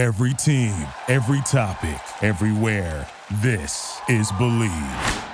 Every 0.00 0.32
team, 0.32 0.74
every 1.08 1.42
topic, 1.42 2.00
everywhere. 2.22 3.06
This 3.42 4.00
is 4.08 4.32
Bleav. 4.32 5.26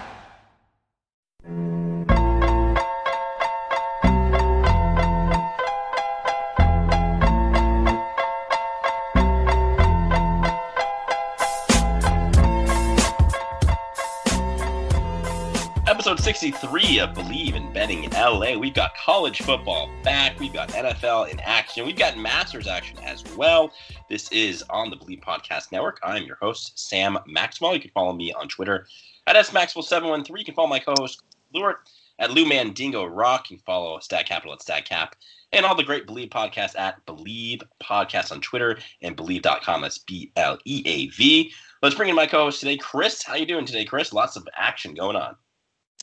Episode 15.86 16.18
63 16.18 16.98
of 16.98 17.10
Bleav 17.10 17.54
in 17.54 17.72
Betting 17.72 18.10
LA. 18.10 18.58
We've 18.58 18.74
got 18.74 18.96
college 18.96 19.42
football 19.42 19.88
back. 20.02 20.38
We've 20.40 20.52
got 20.52 20.70
NFL 20.70 21.30
in 21.30 21.38
action. 21.40 21.86
We've 21.86 21.96
got 21.96 22.18
Masters 22.18 22.66
action 22.66 22.98
as 23.04 23.24
well. 23.36 23.72
This 24.08 24.30
is 24.30 24.62
on 24.70 24.88
the 24.88 24.96
Bleav 24.96 25.20
Podcast 25.20 25.72
Network. 25.72 25.98
I'm 26.04 26.26
your 26.26 26.36
host, 26.36 26.78
Sam 26.78 27.18
Maxwell. 27.26 27.74
You 27.74 27.80
can 27.80 27.90
follow 27.90 28.12
me 28.12 28.32
on 28.32 28.46
Twitter 28.46 28.86
at 29.26 29.34
smaxwell713. 29.34 30.38
You 30.38 30.44
can 30.44 30.54
follow 30.54 30.68
my 30.68 30.78
co-host, 30.78 31.22
Lewart, 31.52 31.88
at 32.20 32.30
Lou 32.30 32.46
Mandingo 32.46 33.04
Rock. 33.04 33.50
You 33.50 33.56
can 33.56 33.64
follow 33.64 33.98
Stat 33.98 34.28
Capital 34.28 34.52
at 34.52 34.62
Stat 34.62 34.84
Cap 34.84 35.16
And 35.52 35.66
all 35.66 35.74
the 35.74 35.82
great 35.82 36.06
Bleav 36.06 36.30
podcasts 36.30 36.78
at 36.78 37.04
Bleav 37.04 37.64
Podcast 37.82 38.30
on 38.30 38.40
Twitter 38.40 38.78
and 39.02 39.16
Bleav.com. 39.16 39.82
That's 39.82 39.98
B-L-E-A-V. 39.98 41.52
Let's 41.82 41.96
bring 41.96 42.08
in 42.08 42.14
my 42.14 42.28
co-host 42.28 42.60
today, 42.60 42.76
Chris. 42.76 43.24
How 43.24 43.34
you 43.34 43.44
doing 43.44 43.66
today, 43.66 43.84
Chris? 43.84 44.12
Lots 44.12 44.36
of 44.36 44.46
action 44.56 44.94
going 44.94 45.16
on. 45.16 45.34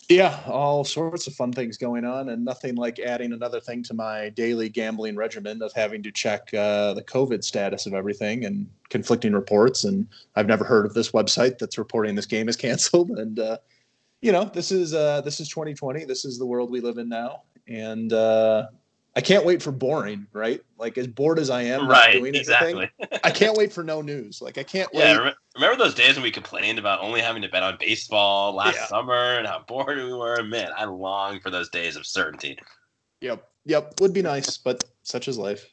Yeah, 0.09 0.39
all 0.48 0.84
sorts 0.84 1.27
of 1.27 1.34
fun 1.34 1.53
things 1.53 1.77
going 1.77 2.03
on, 2.03 2.30
and 2.30 2.43
nothing 2.43 2.75
like 2.75 2.99
adding 2.99 3.31
another 3.31 3.62
thing 3.62 3.84
to 3.84 3.93
my 3.93 4.29
daily 4.29 4.67
gambling 4.67 5.16
regimen 5.16 5.62
of 5.62 5.71
having 5.73 6.03
to 6.03 6.12
check 6.12 6.53
uh, 6.53 6.93
the 6.93 7.03
COVID 7.03 7.43
status 7.43 7.85
of 7.85 7.93
everything 7.93 8.45
and 8.45 8.70
conflicting 8.89 9.34
reports. 9.34 9.85
And 9.85 10.07
I've 10.35 10.48
never 10.48 10.66
heard 10.66 10.85
of 10.85 10.93
this 10.93 11.12
website 11.12 11.57
that's 11.57 11.77
reporting 11.77 12.16
this 12.16 12.26
game 12.26 12.49
is 12.49 12.57
canceled. 12.57 13.12
And 13.23 13.40
uh, 13.40 13.57
you 14.21 14.32
know, 14.32 14.45
this 14.45 14.71
is 14.71 14.93
uh, 14.93 15.21
this 15.21 15.40
is 15.40 15.48
2020. 15.49 16.05
This 16.05 16.26
is 16.26 16.38
the 16.38 16.45
world 16.45 16.70
we 16.70 16.82
live 16.82 16.98
in 16.98 17.07
now, 17.07 17.43
and 17.67 18.12
uh, 18.12 18.67
I 19.16 19.22
can't 19.22 19.46
wait 19.46 19.62
for 19.62 19.72
boring. 19.72 20.26
Right, 20.34 20.62
like 20.78 20.98
as 20.98 21.08
bored 21.08 21.38
as 21.40 21.50
I 21.50 21.64
am, 21.64 21.88
Right, 21.88 22.14
doing 22.14 22.34
exactly. 22.36 22.90
anything, 23.00 23.20
I 23.24 23.30
can't 23.32 23.56
wait 23.56 23.72
for 23.72 23.84
no 23.84 24.02
news. 24.02 24.42
Like 24.42 24.58
I 24.58 24.64
can't 24.64 24.90
Yeah, 24.94 25.18
wait. 25.18 25.24
rem- 25.26 25.36
remember 25.56 25.84
those 25.84 25.94
days 25.94 26.16
when 26.16 26.24
we 26.24 26.32
complained 26.32 26.80
about 26.80 27.00
only 27.02 27.22
having 27.22 27.41
to 27.44 27.50
bet 27.50 27.62
on 27.64 27.78
baseball 27.80 28.54
last 28.54 28.76
Yeah. 28.76 28.88
summer 28.88 29.36
and 29.38 29.48
how 29.48 29.60
bored 29.68 29.98
we 29.98 30.14
were? 30.14 30.41
Man, 30.44 30.72
I 30.76 30.86
long 30.86 31.40
for 31.40 31.50
those 31.52 31.70
days 31.70 31.96
of 31.96 32.06
certainty. 32.08 32.58
Yep, 33.22 33.48
yep, 33.66 33.94
would 34.02 34.14
be 34.14 34.22
nice, 34.24 34.58
but 34.58 34.84
such 35.04 35.28
is 35.28 35.38
life. 35.38 35.70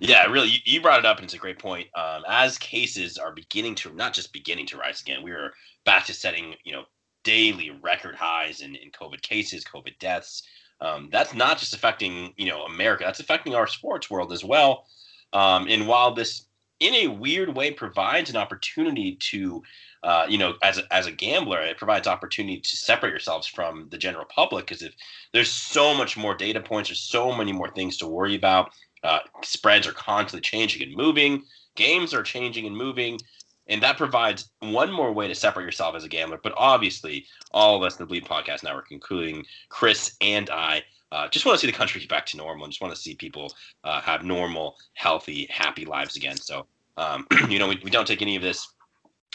Yeah, 0.00 0.26
really, 0.26 0.48
you, 0.48 0.58
you 0.64 0.80
brought 0.80 0.98
it 0.98 1.06
up, 1.06 1.18
and 1.18 1.24
it's 1.24 1.34
a 1.34 1.38
great 1.38 1.58
point. 1.58 1.86
Um, 1.96 2.22
as 2.28 2.58
cases 2.58 3.16
are 3.16 3.32
beginning 3.32 3.76
to, 3.76 3.92
not 3.94 4.12
just 4.12 4.32
beginning 4.32 4.66
to 4.66 4.76
rise 4.76 5.00
again, 5.00 5.22
we 5.22 5.30
are 5.30 5.52
back 5.84 6.04
to 6.06 6.14
setting, 6.14 6.54
you 6.64 6.72
know, 6.72 6.84
daily 7.22 7.70
record 7.82 8.14
highs 8.16 8.60
in, 8.60 8.74
in 8.74 8.90
COVID 8.90 9.22
cases, 9.22 9.64
COVID 9.64 9.96
deaths. 9.98 10.42
Um, 10.80 11.08
that's 11.10 11.34
not 11.34 11.58
just 11.58 11.74
affecting, 11.74 12.32
you 12.36 12.46
know, 12.46 12.62
America. 12.64 13.04
That's 13.04 13.20
affecting 13.20 13.54
our 13.54 13.66
sports 13.66 14.10
world 14.10 14.32
as 14.32 14.44
well. 14.44 14.86
Um, 15.32 15.66
and 15.68 15.86
while 15.86 16.14
this, 16.14 16.46
in 16.80 16.94
a 16.94 17.08
weird 17.08 17.54
way, 17.54 17.70
provides 17.70 18.30
an 18.30 18.36
opportunity 18.36 19.16
to, 19.30 19.62
uh, 20.02 20.26
you 20.28 20.38
know, 20.38 20.54
as 20.62 20.78
a, 20.78 20.92
as 20.92 21.06
a 21.06 21.12
gambler, 21.12 21.60
it 21.60 21.78
provides 21.78 22.06
opportunity 22.06 22.60
to 22.60 22.76
separate 22.76 23.10
yourselves 23.10 23.46
from 23.46 23.88
the 23.90 23.98
general 23.98 24.26
public 24.26 24.66
because 24.66 24.82
if 24.82 24.94
there's 25.32 25.50
so 25.50 25.94
much 25.94 26.16
more 26.16 26.34
data 26.34 26.60
points, 26.60 26.88
there's 26.90 27.00
so 27.00 27.34
many 27.34 27.52
more 27.52 27.70
things 27.70 27.96
to 27.98 28.06
worry 28.06 28.34
about. 28.34 28.70
Uh, 29.02 29.20
spreads 29.42 29.86
are 29.86 29.92
constantly 29.92 30.40
changing 30.40 30.82
and 30.82 30.96
moving. 30.96 31.42
Games 31.76 32.14
are 32.14 32.22
changing 32.22 32.66
and 32.66 32.76
moving. 32.76 33.18
And 33.66 33.82
that 33.82 33.96
provides 33.96 34.50
one 34.60 34.92
more 34.92 35.12
way 35.12 35.26
to 35.28 35.34
separate 35.34 35.64
yourself 35.64 35.94
as 35.94 36.04
a 36.04 36.08
gambler. 36.08 36.38
But 36.42 36.52
obviously, 36.56 37.26
all 37.52 37.76
of 37.76 37.82
us 37.82 37.98
in 37.98 38.06
the 38.06 38.14
Bleav 38.14 38.26
Podcast 38.26 38.62
Network, 38.62 38.88
including 38.90 39.44
Chris 39.70 40.16
and 40.20 40.50
I, 40.50 40.82
uh, 41.12 41.28
just 41.28 41.46
want 41.46 41.58
to 41.58 41.60
see 41.60 41.70
the 41.70 41.76
country 41.76 42.00
get 42.00 42.10
back 42.10 42.26
to 42.26 42.36
normal 42.36 42.64
and 42.64 42.72
just 42.72 42.82
want 42.82 42.94
to 42.94 43.00
see 43.00 43.14
people 43.14 43.54
uh, 43.84 44.00
have 44.00 44.24
normal, 44.24 44.76
healthy, 44.94 45.46
happy 45.50 45.84
lives 45.84 46.16
again. 46.16 46.36
So, 46.36 46.66
um, 46.96 47.26
you 47.48 47.58
know, 47.58 47.68
we, 47.68 47.80
we 47.84 47.90
don't 47.90 48.06
take 48.06 48.20
any 48.20 48.36
of 48.36 48.42
this 48.42 48.66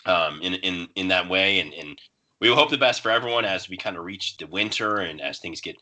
um, 0.06 0.42
in, 0.42 0.56
in, 0.56 0.88
in 0.96 1.08
that 1.08 1.30
way. 1.30 1.60
And, 1.60 1.74
and 1.74 2.00
we 2.40 2.50
hope 2.50 2.70
the 2.70 2.78
best 2.78 3.02
for 3.02 3.12
everyone 3.12 3.46
as 3.46 3.70
we 3.70 3.78
kind 3.78 3.98
of 3.98 4.04
reach 4.04 4.38
the 4.38 4.48
winter 4.48 4.98
and 4.98 5.22
as 5.22 5.40
things 5.40 5.62
get 5.62 5.78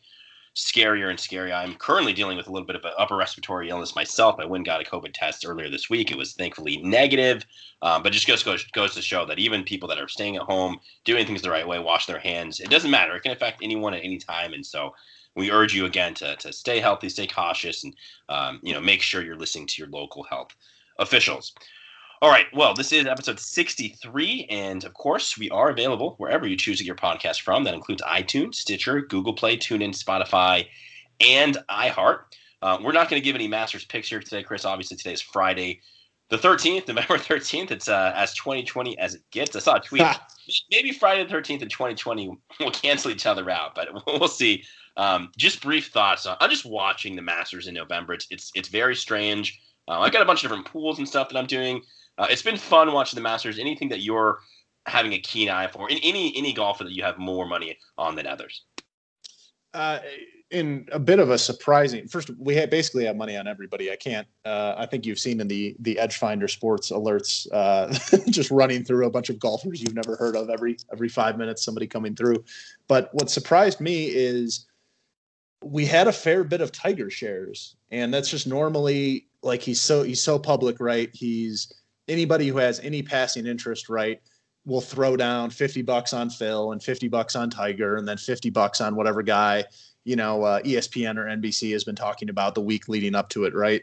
scarier 0.58 1.10
and 1.10 1.20
scarier. 1.20 1.54
I'm 1.54 1.76
currently 1.76 2.14
dealing 2.14 2.36
with 2.36 2.48
a 2.48 2.52
little 2.52 2.66
bit 2.66 2.76
of 2.76 2.84
an 2.84 2.92
upper 2.98 3.16
respiratory 3.16 3.70
illness 3.70 3.96
myself. 3.96 4.38
I 4.40 4.46
went 4.46 4.62
and 4.62 4.66
got 4.66 4.82
a 4.82 4.90
COVID 4.90 5.12
test 5.14 5.46
earlier 5.46 5.70
this 5.70 5.88
week. 5.88 6.12
It 6.12 6.18
was 6.18 6.34
thankfully 6.34 6.78
negative, 6.78 7.46
um, 7.84 8.02
but 8.02 8.12
just 8.12 8.26
goes, 8.26 8.42
goes 8.42 8.64
goes 8.72 8.96
to 8.96 9.02
show 9.04 9.24
that 9.26 9.38
even 9.38 9.64
people 9.64 9.88
that 9.90 10.00
are 10.00 10.08
staying 10.08 10.36
at 10.36 10.42
home, 10.42 10.80
doing 11.06 11.28
things 11.28 11.44
the 11.44 11.52
right 11.52 11.68
way, 11.68 11.78
wash 11.78 12.08
their 12.08 12.20
hands, 12.20 12.60
it 12.60 12.72
doesn't 12.72 12.90
matter. 12.90 13.16
It 13.16 13.22
can 13.22 13.32
affect 13.32 13.60
anyone 13.62 13.94
at 13.94 14.04
any 14.04 14.18
time, 14.18 14.54
and 14.54 14.66
so 14.66 14.96
we 15.36 15.52
urge 15.52 15.76
you 15.76 15.86
again 15.86 16.16
to 16.16 16.36
to 16.38 16.52
stay 16.52 16.80
healthy, 16.80 17.10
stay 17.10 17.28
cautious, 17.28 17.84
and 17.84 17.96
um, 18.28 18.60
you 18.64 18.74
know 18.74 18.82
make 18.82 19.04
sure 19.04 19.24
you're 19.24 19.38
listening 19.38 19.68
to 19.68 19.76
your 19.82 19.90
local 19.90 20.24
health 20.24 20.56
officials. 20.98 21.54
All 22.20 22.32
right. 22.32 22.48
Well, 22.52 22.74
this 22.74 22.92
is 22.92 23.06
episode 23.06 23.40
63. 23.40 24.48
And 24.50 24.84
of 24.86 24.96
course, 24.96 25.38
we 25.38 25.52
are 25.52 25.70
available 25.70 26.16
wherever 26.18 26.48
you 26.48 26.58
choose 26.58 26.80
to 26.80 26.84
get 26.84 26.88
your 26.88 26.96
podcast 26.96 27.42
from. 27.42 27.64
That 27.64 27.76
includes 27.76 28.02
iTunes, 28.02 28.56
Stitcher, 28.56 29.02
Google 29.02 29.34
Play, 29.34 29.56
TuneIn, 29.56 29.90
Spotify, 29.90 30.66
and 31.20 31.60
iHeart. 31.70 32.22
Uh, 32.64 32.80
we're 32.84 32.92
not 32.92 33.08
going 33.08 33.22
to 33.22 33.24
give 33.24 33.36
any 33.36 33.48
Masters 33.48 33.86
picks 33.86 34.10
here 34.10 34.20
today, 34.20 34.42
Chris. 34.42 34.66
Obviously, 34.66 34.98
today 34.98 35.14
is 35.14 35.22
Friday, 35.22 35.80
the 36.30 36.40
13th, 36.40 36.88
November 36.88 37.20
13th. 37.20 37.70
It's 37.70 37.88
uh, 37.88 38.14
as 38.16 38.34
2020 38.34 38.98
as 38.98 39.14
it 39.14 39.22
gets. 39.30 39.56
I 39.56 39.60
saw 39.60 39.76
a 39.76 39.80
tweet. 39.80 40.02
Maybe 40.72 40.94
Friday 40.94 41.24
the 41.24 41.32
13th 41.32 41.62
in 41.62 41.70
2020 41.70 42.36
will 42.60 42.72
cancel 42.72 43.12
each 43.12 43.28
other 43.28 43.48
out, 43.52 43.76
but 43.76 43.90
we'll 44.08 44.28
see. 44.28 44.64
Um, 44.96 45.30
just 45.38 45.62
brief 45.62 45.90
thoughts. 45.90 46.26
on 46.26 46.36
I'm 46.40 46.50
just 46.50 46.66
watching 46.66 47.16
the 47.16 47.22
Masters 47.22 47.68
in 47.68 47.76
November. 47.76 48.14
It's 48.14 48.26
it's 48.32 48.52
it's 48.56 48.70
very 48.70 48.96
strange. 48.96 49.62
Uh, 49.88 50.00
I 50.00 50.10
got 50.10 50.24
a 50.24 50.26
bunch 50.26 50.44
of 50.44 50.50
different 50.50 50.66
pools 50.66 50.98
and 50.98 51.08
stuff 51.08 51.30
that 51.30 51.38
I'm 51.38 51.46
doing. 51.46 51.84
Uh, 52.18 52.28
it's 52.30 52.42
been 52.42 52.58
fun 52.58 52.92
watching 52.94 53.18
the 53.18 53.22
Masters. 53.22 53.60
Anything 53.60 53.90
that 53.90 54.02
you're 54.02 54.40
having 54.86 55.14
a 55.14 55.20
keen 55.20 55.50
eye 55.50 55.68
for, 55.68 55.90
in 55.90 55.98
any 56.04 56.36
any 56.38 56.54
golfer 56.54 56.84
that 56.84 56.94
you 56.94 57.04
have 57.04 57.18
more 57.18 57.46
money 57.48 57.78
on 57.98 58.16
than 58.16 58.26
others. 58.28 58.64
uh, 59.74 60.00
in 60.52 60.88
a 60.94 61.00
bit 61.00 61.20
of 61.20 61.30
a 61.30 61.38
surprising 61.38 62.08
first 62.08 62.30
we 62.40 62.56
had 62.56 62.70
basically 62.70 63.06
have 63.06 63.18
money 63.18 63.36
on 63.36 63.48
everybody 63.48 63.92
i 63.92 63.96
can't 63.98 64.28
uh, 64.46 64.74
i 64.78 64.86
think 64.86 65.06
you've 65.06 65.20
seen 65.20 65.42
in 65.42 65.48
the 65.48 65.76
the 65.80 66.00
edge 66.00 66.18
finder 66.18 66.48
sports 66.48 66.90
alerts 66.92 67.48
uh, 67.52 67.88
just 68.30 68.50
running 68.50 68.84
through 68.84 69.06
a 69.06 69.10
bunch 69.10 69.30
of 69.30 69.40
golfers 69.40 69.82
you've 69.82 69.94
never 69.94 70.16
heard 70.16 70.36
of 70.38 70.50
every 70.50 70.78
every 70.94 71.10
five 71.10 71.38
minutes 71.38 71.64
somebody 71.64 71.86
coming 71.86 72.16
through 72.16 72.42
but 72.88 73.10
what 73.14 73.30
surprised 73.30 73.82
me 73.82 74.06
is 74.06 74.68
we 75.64 75.86
had 75.86 76.08
a 76.08 76.14
fair 76.14 76.46
bit 76.46 76.62
of 76.62 76.72
tiger 76.72 77.10
shares 77.10 77.76
and 77.92 78.14
that's 78.14 78.30
just 78.30 78.48
normally 78.48 79.28
like 79.44 79.62
he's 79.62 79.82
so 79.82 80.02
he's 80.02 80.24
so 80.24 80.40
public 80.40 80.80
right 80.80 81.10
he's 81.14 81.74
anybody 82.08 82.48
who 82.48 82.58
has 82.58 82.80
any 82.80 83.02
passing 83.02 83.46
interest 83.46 83.90
right 83.90 84.22
will 84.66 84.82
throw 84.82 85.16
down 85.16 85.50
50 85.50 85.82
bucks 85.82 86.14
on 86.14 86.30
Phil 86.30 86.74
and 86.74 86.84
50 86.84 87.08
bucks 87.08 87.36
on 87.36 87.50
Tiger 87.50 87.96
and 87.96 88.08
then 88.08 88.18
50 88.18 88.50
bucks 88.50 88.82
on 88.82 88.96
whatever 88.96 89.24
guy, 89.24 89.64
you 90.04 90.18
know, 90.18 90.44
uh, 90.44 90.62
ESPN 90.62 91.18
or 91.18 91.26
NBC 91.26 91.72
has 91.72 91.86
been 91.86 91.96
talking 91.96 92.30
about 92.30 92.54
the 92.54 92.62
week 92.62 92.90
leading 92.90 93.16
up 93.16 93.30
to 93.30 93.46
it, 93.46 93.56
right? 93.56 93.82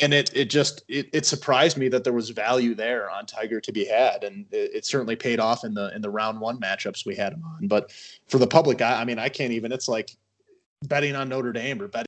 And 0.00 0.12
it 0.12 0.30
it 0.34 0.50
just 0.50 0.84
it, 0.88 1.08
it 1.14 1.24
surprised 1.24 1.78
me 1.78 1.88
that 1.88 2.04
there 2.04 2.12
was 2.12 2.28
value 2.28 2.74
there 2.74 3.10
on 3.10 3.24
Tiger 3.24 3.62
to 3.62 3.72
be 3.72 3.86
had, 3.86 4.24
and 4.24 4.44
it, 4.52 4.74
it 4.74 4.84
certainly 4.84 5.16
paid 5.16 5.40
off 5.40 5.64
in 5.64 5.72
the 5.72 5.94
in 5.96 6.02
the 6.02 6.10
round 6.10 6.38
one 6.38 6.60
matchups 6.60 7.06
we 7.06 7.16
had 7.16 7.32
him 7.32 7.42
on. 7.46 7.66
But 7.66 7.90
for 8.28 8.36
the 8.36 8.46
public, 8.46 8.82
I, 8.82 9.00
I 9.00 9.04
mean, 9.06 9.18
I 9.18 9.30
can't 9.30 9.52
even. 9.52 9.72
It's 9.72 9.88
like 9.88 10.10
betting 10.84 11.16
on 11.16 11.30
Notre 11.30 11.50
Dame 11.50 11.80
or 11.80 11.88
betting 11.88 12.05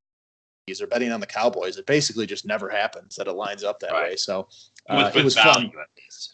or 0.83 0.87
betting 0.87 1.13
on 1.13 1.21
the 1.21 1.27
Cowboys. 1.27 1.77
It 1.79 1.87
basically 1.87 2.27
just 2.27 2.47
never 2.47 2.69
happens 2.69 3.17
that 3.17 3.27
it 3.27 3.33
lines 3.33 3.65
up 3.65 3.81
that 3.81 3.93
Right. 3.93 4.11
way. 4.11 4.17
So 4.17 4.49
uh, 4.89 5.11
with 5.15 5.17
it 5.17 5.25
was 5.25 5.35
value, 5.35 5.71
fun. 5.71 5.85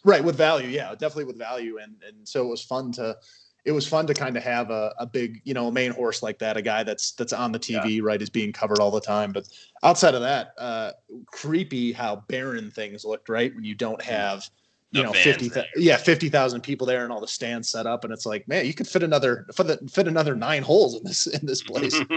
Right, 0.04 0.22
with 0.22 0.36
value, 0.36 0.68
yeah, 0.68 0.90
definitely 0.90 1.24
with 1.24 1.38
value, 1.38 1.78
and 1.78 1.96
and 2.06 2.26
so 2.26 2.44
it 2.44 2.48
was 2.48 2.62
fun 2.62 2.92
to, 2.92 3.16
it 3.64 3.72
was 3.72 3.86
fun 3.86 4.06
to 4.06 4.14
kind 4.14 4.36
of 4.36 4.42
have 4.44 4.70
a, 4.70 4.94
a 4.98 5.06
big, 5.06 5.40
you 5.44 5.54
know, 5.54 5.70
main 5.70 5.90
horse 5.90 6.22
like 6.22 6.38
that, 6.38 6.56
a 6.56 6.62
guy 6.62 6.82
that's 6.84 7.12
that's 7.12 7.32
on 7.32 7.50
the 7.50 7.58
TV, 7.58 8.00
right, 8.02 8.22
is 8.22 8.30
being 8.30 8.52
covered 8.52 8.80
all 8.80 8.90
the 8.90 9.00
time. 9.00 9.32
But 9.32 9.48
outside 9.82 10.14
of 10.14 10.20
that, 10.20 10.52
uh, 10.58 10.92
creepy 11.26 11.92
how 11.92 12.22
barren 12.28 12.70
things 12.70 13.04
looked, 13.04 13.28
right, 13.28 13.52
when 13.54 13.64
you 13.64 13.74
don't 13.74 14.00
have, 14.02 14.48
you 14.92 15.02
know, 15.02 15.12
fifty, 15.12 15.50
yeah, 15.76 15.96
fifty 15.96 16.28
thousand 16.28 16.60
people 16.60 16.86
there 16.86 17.02
and 17.02 17.12
all 17.12 17.20
the 17.20 17.26
stands 17.26 17.68
set 17.68 17.86
up, 17.86 18.04
and 18.04 18.12
it's 18.12 18.26
like, 18.26 18.46
man, 18.46 18.66
you 18.66 18.74
could 18.74 18.86
fit 18.86 19.02
another 19.02 19.46
fit, 19.54 19.90
fit 19.90 20.06
another 20.06 20.36
nine 20.36 20.62
holes 20.62 20.94
in 20.96 21.02
this 21.02 21.26
in 21.26 21.44
this 21.44 21.62
place. 21.62 22.00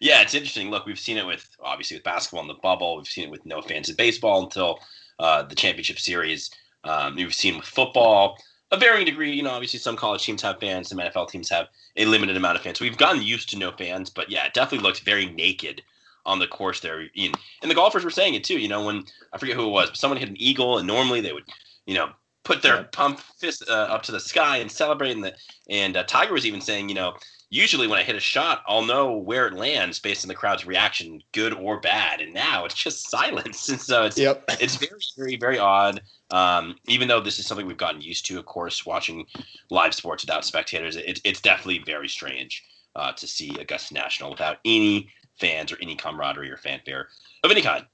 yeah, 0.00 0.22
it's 0.22 0.34
interesting. 0.34 0.70
Look, 0.70 0.86
we've 0.86 0.98
seen 0.98 1.18
it 1.18 1.26
with 1.26 1.48
obviously 1.62 1.96
with 1.96 2.04
basketball 2.04 2.42
in 2.42 2.48
the 2.48 2.54
bubble. 2.54 2.96
We've 2.96 3.06
seen 3.06 3.24
it 3.24 3.30
with 3.30 3.44
no 3.44 3.60
fans 3.60 3.88
in 3.88 3.96
baseball 3.96 4.42
until 4.42 4.80
uh, 5.18 5.42
the 5.42 5.54
championship 5.54 5.98
series. 5.98 6.50
Um, 6.84 7.14
we've 7.14 7.34
seen 7.34 7.56
with 7.56 7.66
football 7.66 8.38
a 8.70 8.78
varying 8.78 9.04
degree. 9.04 9.32
You 9.32 9.42
know, 9.42 9.50
obviously 9.50 9.78
some 9.78 9.96
college 9.96 10.24
teams 10.24 10.42
have 10.42 10.58
fans, 10.58 10.88
some 10.88 10.98
NFL 10.98 11.28
teams 11.28 11.50
have 11.50 11.68
a 11.96 12.06
limited 12.06 12.36
amount 12.36 12.56
of 12.56 12.62
fans. 12.62 12.80
We've 12.80 12.96
gotten 12.96 13.22
used 13.22 13.50
to 13.50 13.58
no 13.58 13.72
fans, 13.72 14.10
but 14.10 14.30
yeah, 14.30 14.46
it 14.46 14.54
definitely 14.54 14.86
looked 14.86 15.00
very 15.00 15.26
naked 15.26 15.82
on 16.24 16.38
the 16.38 16.46
course 16.46 16.80
there. 16.80 17.00
And, 17.00 17.36
and 17.62 17.70
the 17.70 17.74
golfers 17.74 18.04
were 18.04 18.10
saying 18.10 18.34
it 18.34 18.44
too. 18.44 18.58
You 18.58 18.68
know, 18.68 18.84
when 18.84 19.04
I 19.32 19.38
forget 19.38 19.56
who 19.56 19.66
it 19.66 19.72
was, 19.72 19.90
but 19.90 19.98
someone 19.98 20.18
hit 20.18 20.28
an 20.28 20.40
eagle, 20.40 20.78
and 20.78 20.86
normally 20.86 21.20
they 21.20 21.32
would, 21.32 21.44
you 21.86 21.94
know, 21.94 22.10
put 22.44 22.62
their 22.62 22.84
pump 22.84 23.20
fist 23.20 23.64
uh, 23.68 23.72
up 23.72 24.02
to 24.04 24.12
the 24.12 24.20
sky 24.20 24.58
and 24.58 24.70
celebrate. 24.70 25.12
And 25.12 25.24
the 25.24 25.34
and 25.68 25.96
uh, 25.96 26.04
Tiger 26.04 26.32
was 26.32 26.46
even 26.46 26.60
saying, 26.60 26.88
you 26.88 26.94
know, 26.94 27.14
usually 27.50 27.86
when 27.86 27.98
I 27.98 28.02
hit 28.02 28.16
a 28.16 28.20
shot, 28.20 28.62
I'll 28.66 28.84
know 28.84 29.12
where 29.12 29.46
it 29.48 29.54
lands 29.54 29.98
based 29.98 30.24
on 30.24 30.28
the 30.28 30.34
crowd's 30.34 30.64
reaction, 30.64 31.20
good 31.32 31.52
or 31.52 31.80
bad. 31.80 32.20
And 32.20 32.32
now 32.32 32.64
it's 32.64 32.74
just 32.74 33.10
silence. 33.10 33.68
And 33.68 33.80
so 33.80 34.04
it's 34.04 34.18
yep. 34.18 34.44
it's 34.60 34.76
very, 34.76 35.00
very, 35.16 35.36
very 35.36 35.58
odd. 35.58 36.00
Um, 36.30 36.76
even 36.86 37.08
though 37.08 37.20
this 37.20 37.38
is 37.38 37.46
something 37.46 37.66
we've 37.66 37.76
gotten 37.76 38.00
used 38.00 38.24
to, 38.26 38.38
of 38.38 38.46
course, 38.46 38.86
watching 38.86 39.26
live 39.68 39.94
sports 39.94 40.22
without 40.22 40.44
spectators, 40.44 40.96
it, 40.96 41.20
it's 41.24 41.40
definitely 41.40 41.82
very 41.84 42.08
strange 42.08 42.64
uh, 42.94 43.12
to 43.12 43.26
see 43.26 43.56
Augusta 43.58 43.94
National 43.94 44.30
without 44.30 44.58
any 44.64 45.10
fans 45.38 45.72
or 45.72 45.78
any 45.82 45.96
camaraderie 45.96 46.50
or 46.50 46.56
fanfare 46.56 47.08
of 47.42 47.50
any 47.50 47.62
kind. 47.62 47.84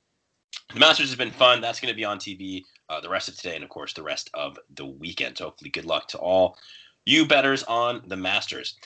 The 0.75 0.81
Masters 0.81 1.09
has 1.09 1.17
been 1.17 1.31
fun. 1.31 1.61
That's 1.61 1.81
going 1.81 1.93
to 1.93 1.97
be 1.97 2.05
on 2.05 2.19
TV 2.19 2.65
uh, 2.89 3.01
the 3.01 3.09
rest 3.09 3.29
of 3.29 3.37
today 3.37 3.55
and, 3.55 3.65
of 3.65 3.71
course, 3.71 3.93
the 3.93 4.03
rest 4.03 4.31
of 4.35 4.59
the 4.75 4.87
weekend. 4.87 5.39
So 5.39 5.45
hopefully, 5.45 5.71
good 5.71 5.85
luck 5.85 6.09
to 6.09 6.19
all 6.19 6.57
you 7.05 7.27
bettors 7.27 7.63
on 7.65 8.03
the 8.07 8.17
Masters. 8.17 8.77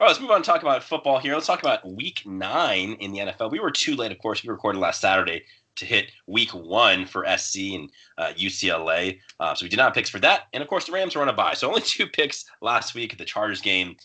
All 0.00 0.06
right, 0.06 0.10
let's 0.10 0.20
move 0.20 0.30
on 0.30 0.36
and 0.36 0.44
talk 0.44 0.62
about 0.62 0.84
football 0.84 1.18
here. 1.18 1.34
Let's 1.34 1.46
talk 1.46 1.60
about 1.60 1.88
week 1.88 2.22
nine 2.24 2.92
in 3.00 3.12
the 3.12 3.18
NFL. 3.18 3.50
We 3.50 3.58
were 3.58 3.70
too 3.70 3.96
late, 3.96 4.12
of 4.12 4.18
course. 4.18 4.42
We 4.42 4.48
recorded 4.48 4.78
last 4.78 5.00
Saturday 5.00 5.44
to 5.76 5.84
hit 5.84 6.12
week 6.26 6.50
one 6.50 7.06
for 7.06 7.26
SC 7.36 7.56
and 7.72 7.90
uh, 8.16 8.32
UCLA. 8.36 9.18
Uh, 9.40 9.54
so 9.54 9.64
we 9.64 9.68
did 9.68 9.76
not 9.76 9.86
have 9.86 9.94
picks 9.94 10.10
for 10.10 10.18
that. 10.20 10.42
And 10.52 10.62
of 10.62 10.68
course, 10.68 10.86
the 10.86 10.92
Rams 10.92 11.16
were 11.16 11.22
on 11.22 11.28
a 11.28 11.32
bye. 11.32 11.54
So 11.54 11.68
only 11.68 11.80
two 11.84 12.06
picks 12.06 12.44
last 12.60 12.94
week 12.94 13.16
the 13.16 13.24
Chargers 13.24 13.60
game 13.60 13.96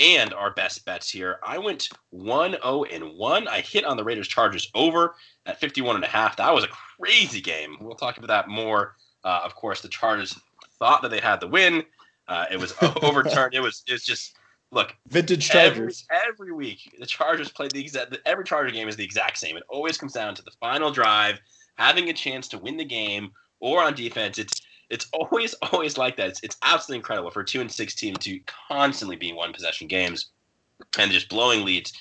and 0.00 0.32
our 0.34 0.52
best 0.52 0.84
bets 0.84 1.10
here. 1.10 1.38
I 1.44 1.58
went 1.58 1.88
1 2.10 2.52
0 2.52 2.84
and 2.84 3.16
1. 3.16 3.48
I 3.48 3.60
hit 3.60 3.84
on 3.84 3.96
the 3.96 4.04
Raiders 4.04 4.28
Chargers 4.28 4.70
over 4.74 5.14
at 5.46 5.60
51 5.60 5.96
and 5.96 6.04
a 6.04 6.08
half. 6.08 6.36
That 6.36 6.54
was 6.54 6.64
a 6.64 6.68
crazy 6.68 7.40
game. 7.40 7.76
We'll 7.80 7.94
talk 7.94 8.18
about 8.18 8.28
that 8.28 8.48
more. 8.48 8.94
Uh, 9.24 9.40
of 9.44 9.54
course, 9.54 9.80
the 9.80 9.88
Chargers 9.88 10.38
thought 10.78 11.02
that 11.02 11.10
they 11.10 11.20
had 11.20 11.40
the 11.40 11.48
win. 11.48 11.84
Uh, 12.28 12.46
it 12.50 12.58
was 12.58 12.74
overturned. 13.02 13.54
it 13.54 13.60
was 13.60 13.82
it's 13.86 14.04
just 14.04 14.36
look 14.70 14.94
vintage 15.08 15.48
Chargers. 15.48 16.04
Every, 16.10 16.28
every, 16.28 16.52
week 16.52 16.94
the 16.98 17.06
Chargers 17.06 17.50
play 17.50 17.68
the 17.72 17.80
exact. 17.80 18.16
Every 18.26 18.44
Charger 18.44 18.70
game 18.70 18.88
is 18.88 18.96
the 18.96 19.04
exact 19.04 19.38
same. 19.38 19.56
It 19.56 19.64
always 19.68 19.96
comes 19.96 20.12
down 20.12 20.34
to 20.36 20.42
the 20.42 20.52
final 20.60 20.90
drive, 20.90 21.40
having 21.76 22.08
a 22.08 22.12
chance 22.12 22.46
to 22.48 22.58
win 22.58 22.76
the 22.76 22.84
game, 22.84 23.32
or 23.60 23.82
on 23.82 23.94
defense, 23.94 24.38
it's 24.38 24.60
it's 24.90 25.06
always 25.12 25.54
always 25.72 25.98
like 25.98 26.16
that. 26.16 26.28
It's, 26.28 26.42
it's 26.42 26.56
absolutely 26.62 26.98
incredible 26.98 27.30
for 27.30 27.40
a 27.40 27.44
two 27.44 27.60
and 27.60 27.70
six 27.70 27.94
team 27.94 28.14
to 28.16 28.40
constantly 28.68 29.16
be 29.16 29.32
one 29.32 29.52
possession 29.52 29.86
games 29.88 30.30
and 30.98 31.10
just 31.10 31.28
blowing 31.28 31.64
leads, 31.64 31.92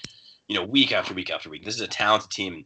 you 0.47 0.55
know, 0.55 0.63
week 0.63 0.91
after 0.91 1.13
week 1.13 1.31
after 1.31 1.49
week. 1.49 1.65
This 1.65 1.75
is 1.75 1.81
a 1.81 1.87
talented 1.87 2.31
team. 2.31 2.63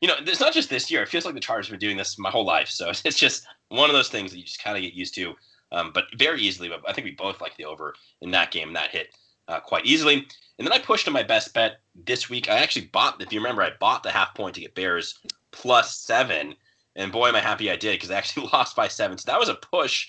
You 0.00 0.08
know, 0.08 0.14
it's 0.18 0.40
not 0.40 0.52
just 0.52 0.68
this 0.68 0.90
year. 0.90 1.02
It 1.02 1.08
feels 1.08 1.24
like 1.24 1.34
the 1.34 1.40
Chargers 1.40 1.68
have 1.68 1.78
been 1.78 1.88
doing 1.88 1.96
this 1.96 2.18
my 2.18 2.30
whole 2.30 2.44
life. 2.44 2.68
So 2.68 2.90
it's 3.04 3.18
just 3.18 3.46
one 3.68 3.88
of 3.88 3.94
those 3.94 4.08
things 4.08 4.32
that 4.32 4.38
you 4.38 4.44
just 4.44 4.62
kind 4.62 4.76
of 4.76 4.82
get 4.82 4.94
used 4.94 5.14
to. 5.14 5.34
Um, 5.70 5.90
but 5.94 6.04
very 6.18 6.42
easily. 6.42 6.68
But 6.68 6.82
I 6.86 6.92
think 6.92 7.06
we 7.06 7.12
both 7.12 7.40
like 7.40 7.56
the 7.56 7.64
over 7.64 7.94
in 8.20 8.30
that 8.32 8.50
game. 8.50 8.72
That 8.74 8.90
hit 8.90 9.16
uh, 9.48 9.60
quite 9.60 9.86
easily. 9.86 10.26
And 10.58 10.66
then 10.66 10.72
I 10.72 10.78
pushed 10.78 11.06
on 11.06 11.14
my 11.14 11.22
best 11.22 11.54
bet 11.54 11.80
this 11.94 12.28
week. 12.28 12.48
I 12.48 12.58
actually 12.58 12.86
bought, 12.86 13.22
if 13.22 13.32
you 13.32 13.40
remember, 13.40 13.62
I 13.62 13.70
bought 13.80 14.02
the 14.02 14.10
half 14.10 14.34
point 14.34 14.54
to 14.56 14.60
get 14.60 14.74
Bears 14.74 15.18
plus 15.50 15.96
seven. 15.96 16.54
And 16.96 17.12
boy, 17.12 17.28
am 17.28 17.36
I 17.36 17.40
happy 17.40 17.70
I 17.70 17.76
did 17.76 17.94
because 17.94 18.10
I 18.10 18.16
actually 18.16 18.48
lost 18.52 18.76
by 18.76 18.88
seven. 18.88 19.18
So 19.18 19.30
that 19.30 19.40
was 19.40 19.48
a 19.48 19.54
push. 19.54 20.08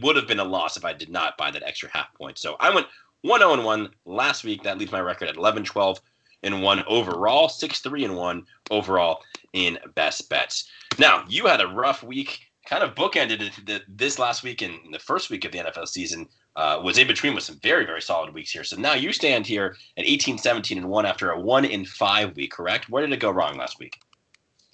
Would 0.00 0.16
have 0.16 0.28
been 0.28 0.38
a 0.38 0.44
loss 0.44 0.76
if 0.76 0.84
I 0.84 0.92
did 0.92 1.10
not 1.10 1.36
buy 1.36 1.50
that 1.50 1.64
extra 1.64 1.90
half 1.92 2.14
point. 2.14 2.38
So 2.38 2.56
I 2.60 2.72
went 2.72 2.86
1 3.22 3.40
0 3.40 3.62
1 3.62 3.88
last 4.04 4.44
week. 4.44 4.62
That 4.62 4.78
leaves 4.78 4.92
my 4.92 5.00
record 5.00 5.28
at 5.28 5.36
11 5.36 5.64
12 5.64 6.00
and 6.44 6.62
1 6.62 6.84
overall, 6.86 7.48
6 7.48 7.80
3 7.80 8.04
and 8.04 8.16
1 8.16 8.46
overall 8.70 9.22
in 9.52 9.78
best 9.94 10.28
bets. 10.28 10.68
Now, 10.98 11.24
you 11.28 11.46
had 11.46 11.60
a 11.60 11.66
rough 11.66 12.02
week, 12.02 12.40
kind 12.66 12.82
of 12.82 12.94
bookended 12.94 13.82
this 13.88 14.18
last 14.18 14.42
week 14.42 14.62
and 14.62 14.74
the 14.92 14.98
first 14.98 15.30
week 15.30 15.44
of 15.44 15.52
the 15.52 15.58
NFL 15.58 15.88
season. 15.88 16.28
Uh, 16.56 16.80
was 16.82 16.98
in 16.98 17.06
between 17.06 17.36
with 17.36 17.44
some 17.44 17.56
very, 17.62 17.86
very 17.86 18.02
solid 18.02 18.34
weeks 18.34 18.50
here. 18.50 18.64
So 18.64 18.76
now 18.76 18.94
you 18.94 19.12
stand 19.12 19.46
here 19.46 19.76
at 19.96 20.04
18, 20.04 20.38
17, 20.38 20.78
and 20.78 20.88
1 20.88 21.06
after 21.06 21.30
a 21.30 21.38
1 21.38 21.64
in 21.64 21.84
5 21.84 22.34
week, 22.34 22.50
correct? 22.50 22.88
Where 22.88 23.06
did 23.06 23.12
it 23.12 23.20
go 23.20 23.30
wrong 23.30 23.56
last 23.56 23.78
week? 23.78 23.96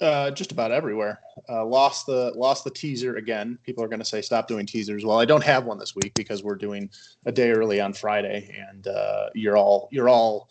Uh, 0.00 0.28
just 0.32 0.50
about 0.50 0.72
everywhere. 0.72 1.20
Uh, 1.48 1.64
lost 1.64 2.06
the 2.06 2.32
lost 2.34 2.64
the 2.64 2.70
teaser 2.70 3.16
again. 3.16 3.56
People 3.62 3.84
are 3.84 3.88
going 3.88 4.00
to 4.00 4.04
say 4.04 4.20
stop 4.20 4.48
doing 4.48 4.66
teasers. 4.66 5.04
Well, 5.04 5.20
I 5.20 5.24
don't 5.24 5.44
have 5.44 5.66
one 5.66 5.78
this 5.78 5.94
week 5.94 6.12
because 6.16 6.42
we're 6.42 6.56
doing 6.56 6.90
a 7.26 7.32
day 7.32 7.52
early 7.52 7.80
on 7.80 7.92
Friday, 7.92 8.52
and 8.68 8.88
uh, 8.88 9.28
you're 9.34 9.56
all 9.56 9.88
you're 9.92 10.08
all 10.08 10.50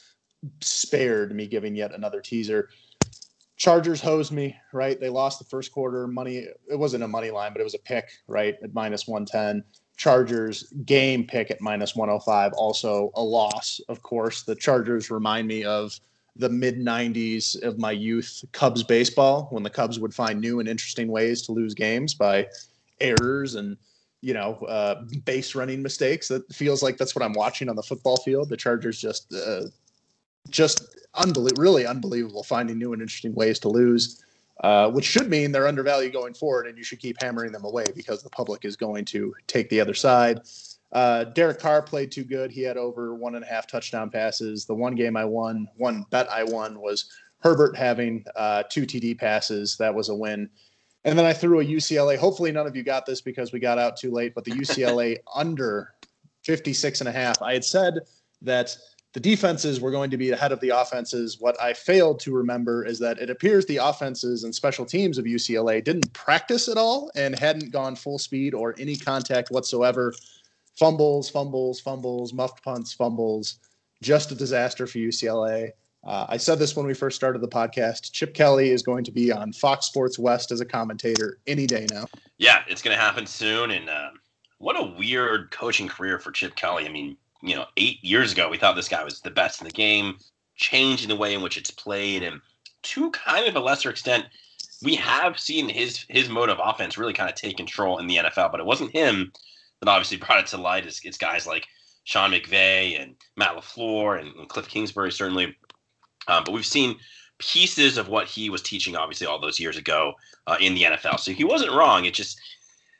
spared 0.61 1.35
me 1.35 1.45
giving 1.45 1.75
yet 1.75 1.93
another 1.93 2.21
teaser. 2.21 2.69
Chargers 3.57 3.99
hosed 3.99 4.31
me, 4.31 4.55
right? 4.71 4.97
They 4.99 5.09
lost 5.09 5.39
the 5.39 5.45
first 5.45 5.73
quarter. 5.73 6.07
Money. 6.07 6.47
It 6.69 6.79
wasn't 6.79 7.03
a 7.03 7.07
money 7.07 7.29
line, 7.29 7.51
but 7.51 7.59
it 7.59 7.65
was 7.65 7.75
a 7.75 7.79
pick, 7.79 8.11
right? 8.27 8.55
At 8.63 8.73
minus 8.73 9.07
one 9.07 9.25
ten. 9.25 9.63
Chargers 9.97 10.73
game 10.85 11.25
pick 11.25 11.51
at 11.51 11.61
minus 11.61 11.95
105, 11.95 12.53
also 12.53 13.11
a 13.15 13.23
loss, 13.23 13.79
of 13.89 14.01
course. 14.01 14.43
The 14.43 14.55
Chargers 14.55 15.11
remind 15.11 15.47
me 15.47 15.63
of 15.63 15.99
the 16.35 16.49
mid 16.49 16.79
90s 16.79 17.61
of 17.61 17.77
my 17.77 17.91
youth 17.91 18.43
Cubs 18.51 18.83
baseball 18.83 19.47
when 19.51 19.63
the 19.63 19.69
Cubs 19.69 19.99
would 19.99 20.13
find 20.13 20.41
new 20.41 20.59
and 20.59 20.67
interesting 20.67 21.07
ways 21.07 21.43
to 21.43 21.51
lose 21.51 21.73
games 21.73 22.13
by 22.13 22.47
errors 22.99 23.55
and 23.55 23.77
you 24.21 24.33
know 24.33 24.55
uh, 24.67 25.03
base 25.25 25.53
running 25.53 25.83
mistakes. 25.83 26.27
That 26.27 26.51
feels 26.51 26.81
like 26.81 26.97
that's 26.97 27.15
what 27.15 27.23
I'm 27.23 27.33
watching 27.33 27.69
on 27.69 27.75
the 27.75 27.83
football 27.83 28.17
field. 28.17 28.49
The 28.49 28.57
Chargers 28.57 28.99
just 28.99 29.33
uh, 29.33 29.65
just 30.49 30.97
unbelievable, 31.13 31.61
really 31.61 31.85
unbelievable, 31.85 32.43
finding 32.43 32.79
new 32.79 32.93
and 32.93 33.01
interesting 33.01 33.35
ways 33.35 33.59
to 33.59 33.69
lose. 33.69 34.23
Uh, 34.63 34.89
which 34.91 35.03
should 35.03 35.29
mean 35.29 35.51
they're 35.51 35.67
undervalued 35.67 36.13
going 36.13 36.33
forward, 36.33 36.67
and 36.67 36.77
you 36.77 36.83
should 36.83 36.99
keep 36.99 37.19
hammering 37.19 37.51
them 37.51 37.65
away 37.65 37.83
because 37.95 38.21
the 38.21 38.29
public 38.29 38.63
is 38.63 38.77
going 38.77 39.03
to 39.03 39.33
take 39.47 39.67
the 39.69 39.81
other 39.81 39.95
side. 39.95 40.39
Uh, 40.93 41.23
Derek 41.23 41.59
Carr 41.59 41.81
played 41.81 42.11
too 42.11 42.23
good. 42.23 42.51
He 42.51 42.61
had 42.61 42.77
over 42.77 43.15
one 43.15 43.33
and 43.35 43.43
a 43.43 43.47
half 43.47 43.67
touchdown 43.67 44.11
passes. 44.11 44.65
The 44.65 44.75
one 44.75 44.93
game 44.93 45.17
I 45.17 45.25
won, 45.25 45.67
one 45.75 46.05
bet 46.11 46.31
I 46.31 46.43
won 46.43 46.79
was 46.79 47.09
Herbert 47.39 47.75
having 47.75 48.23
uh, 48.35 48.63
two 48.69 48.83
TD 48.83 49.17
passes. 49.17 49.75
That 49.77 49.93
was 49.93 50.09
a 50.09 50.15
win. 50.15 50.49
And 51.03 51.17
then 51.17 51.25
I 51.25 51.33
threw 51.33 51.59
a 51.59 51.65
UCLA. 51.65 52.17
Hopefully, 52.17 52.51
none 52.51 52.67
of 52.67 52.75
you 52.75 52.83
got 52.83 53.05
this 53.05 53.21
because 53.21 53.51
we 53.51 53.59
got 53.59 53.79
out 53.79 53.97
too 53.97 54.11
late, 54.11 54.35
but 54.35 54.45
the 54.45 54.51
UCLA 54.51 55.17
under 55.35 55.93
56 56.43 57.01
and 57.01 57.09
a 57.09 57.11
half. 57.11 57.41
I 57.41 57.53
had 57.53 57.65
said 57.65 57.99
that 58.43 58.77
the 59.13 59.19
defenses 59.19 59.79
were 59.79 59.91
going 59.91 60.11
to 60.11 60.17
be 60.17 60.31
ahead 60.31 60.51
of 60.51 60.59
the 60.59 60.69
offenses. 60.69 61.39
What 61.39 61.59
I 61.61 61.73
failed 61.73 62.19
to 62.21 62.33
remember 62.33 62.85
is 62.85 62.99
that 62.99 63.19
it 63.19 63.29
appears 63.29 63.65
the 63.65 63.77
offenses 63.77 64.43
and 64.43 64.53
special 64.53 64.85
teams 64.85 65.17
of 65.17 65.25
UCLA 65.25 65.83
didn't 65.83 66.11
practice 66.13 66.67
at 66.67 66.77
all 66.77 67.11
and 67.15 67.37
hadn't 67.37 67.71
gone 67.71 67.95
full 67.95 68.17
speed 68.17 68.53
or 68.53 68.75
any 68.79 68.95
contact 68.95 69.51
whatsoever 69.51 70.13
fumbles, 70.77 71.29
fumbles, 71.29 71.79
fumbles, 71.79 72.33
muffed 72.33 72.63
punts, 72.63 72.93
fumbles. 72.93 73.59
Just 74.01 74.31
a 74.31 74.35
disaster 74.35 74.85
for 74.87 74.97
UCLA. 74.97 75.71
Uh, 76.03 76.25
I 76.27 76.37
said 76.37 76.59
this 76.59 76.75
when 76.75 76.85
we 76.85 76.93
first 76.93 77.15
started 77.15 77.41
the 77.41 77.47
podcast. 77.47 78.11
Chip 78.11 78.33
Kelly 78.33 78.71
is 78.71 78.83
going 78.83 79.05
to 79.05 79.11
be 79.11 79.31
on 79.31 79.53
Fox 79.53 79.85
Sports 79.85 80.19
West 80.19 80.51
as 80.51 80.59
a 80.59 80.65
commentator 80.65 81.39
any 81.47 81.65
day 81.65 81.87
now. 81.91 82.07
Yeah, 82.37 82.63
it's 82.67 82.81
going 82.81 82.95
to 82.95 83.01
happen 83.01 83.25
soon. 83.25 83.71
And 83.71 83.89
uh, 83.89 84.09
what 84.57 84.77
a 84.77 84.83
weird 84.83 85.51
coaching 85.51 85.87
career 85.87 86.19
for 86.19 86.31
Chip 86.31 86.55
Kelly. 86.55 86.85
I 86.85 86.89
mean, 86.89 87.15
you 87.41 87.55
know, 87.55 87.65
eight 87.77 88.03
years 88.03 88.33
ago, 88.33 88.49
we 88.49 88.57
thought 88.57 88.75
this 88.75 88.89
guy 88.89 89.03
was 89.03 89.21
the 89.21 89.31
best 89.31 89.61
in 89.61 89.67
the 89.67 89.73
game, 89.73 90.17
changing 90.55 91.07
the 91.07 91.15
way 91.15 91.33
in 91.33 91.41
which 91.41 91.57
it's 91.57 91.71
played. 91.71 92.23
And 92.23 92.41
to 92.83 93.11
kind 93.11 93.47
of 93.47 93.55
a 93.55 93.61
lesser 93.61 93.89
extent, 93.89 94.25
we 94.81 94.95
have 94.95 95.39
seen 95.39 95.69
his 95.69 96.05
his 96.09 96.27
mode 96.27 96.49
of 96.49 96.59
offense 96.61 96.97
really 96.97 97.13
kind 97.13 97.29
of 97.29 97.35
take 97.35 97.55
control 97.55 97.99
in 97.99 98.07
the 98.07 98.17
NFL, 98.17 98.51
but 98.51 98.59
it 98.59 98.65
wasn't 98.65 98.91
him 98.91 99.31
that 99.83 99.91
obviously 99.91 100.17
brought 100.17 100.39
it 100.39 100.47
to 100.47 100.57
light 100.57 100.85
is, 100.85 101.01
is 101.03 101.17
guys 101.17 101.45
like 101.45 101.67
Sean 102.05 102.31
McVay 102.31 103.01
and 103.01 103.15
Matt 103.35 103.55
LaFleur 103.55 104.19
and, 104.19 104.33
and 104.35 104.49
Cliff 104.49 104.67
Kingsbury, 104.67 105.11
certainly. 105.11 105.55
Um, 106.27 106.43
but 106.45 106.53
we've 106.53 106.65
seen 106.65 106.97
pieces 107.37 107.97
of 107.97 108.07
what 108.07 108.27
he 108.27 108.49
was 108.49 108.61
teaching, 108.61 108.95
obviously, 108.95 109.27
all 109.27 109.39
those 109.39 109.59
years 109.59 109.77
ago 109.77 110.13
uh, 110.47 110.57
in 110.59 110.73
the 110.73 110.83
NFL. 110.83 111.19
So 111.19 111.31
he 111.31 111.43
wasn't 111.43 111.73
wrong. 111.73 112.05
It 112.05 112.13
just, 112.13 112.39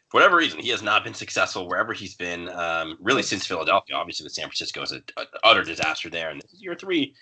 for 0.09 0.17
whatever 0.17 0.35
reason, 0.35 0.59
he 0.59 0.69
has 0.69 0.81
not 0.81 1.03
been 1.03 1.13
successful 1.13 1.67
wherever 1.67 1.93
he's 1.93 2.15
been, 2.15 2.49
um, 2.49 2.97
really 2.99 3.23
since 3.23 3.45
Philadelphia. 3.45 3.95
Obviously, 3.95 4.25
with 4.25 4.33
San 4.33 4.45
Francisco 4.45 4.81
is 4.81 4.91
an 4.91 5.03
utter 5.43 5.63
disaster 5.63 6.09
there. 6.09 6.29
And 6.29 6.41
this 6.41 6.53
is 6.53 6.61
year 6.61 6.75
three 6.75 7.13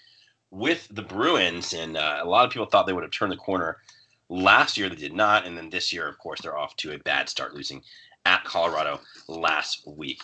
with 0.49 0.87
the 0.91 1.03
Bruins. 1.03 1.73
And 1.73 1.97
uh, 1.97 2.19
a 2.21 2.27
lot 2.27 2.45
of 2.45 2.51
people 2.51 2.65
thought 2.65 2.87
they 2.87 2.93
would 2.93 3.03
have 3.03 3.11
turned 3.11 3.31
the 3.31 3.37
corner 3.37 3.77
last 4.29 4.77
year. 4.77 4.89
They 4.89 4.95
did 4.95 5.13
not. 5.13 5.45
And 5.45 5.55
then 5.55 5.69
this 5.69 5.93
year, 5.93 6.07
of 6.07 6.17
course, 6.17 6.41
they're 6.41 6.57
off 6.57 6.75
to 6.77 6.93
a 6.93 6.99
bad 6.99 7.29
start, 7.29 7.53
losing 7.53 7.81
at 8.25 8.43
Colorado 8.43 8.99
last 9.27 9.87
week. 9.87 10.21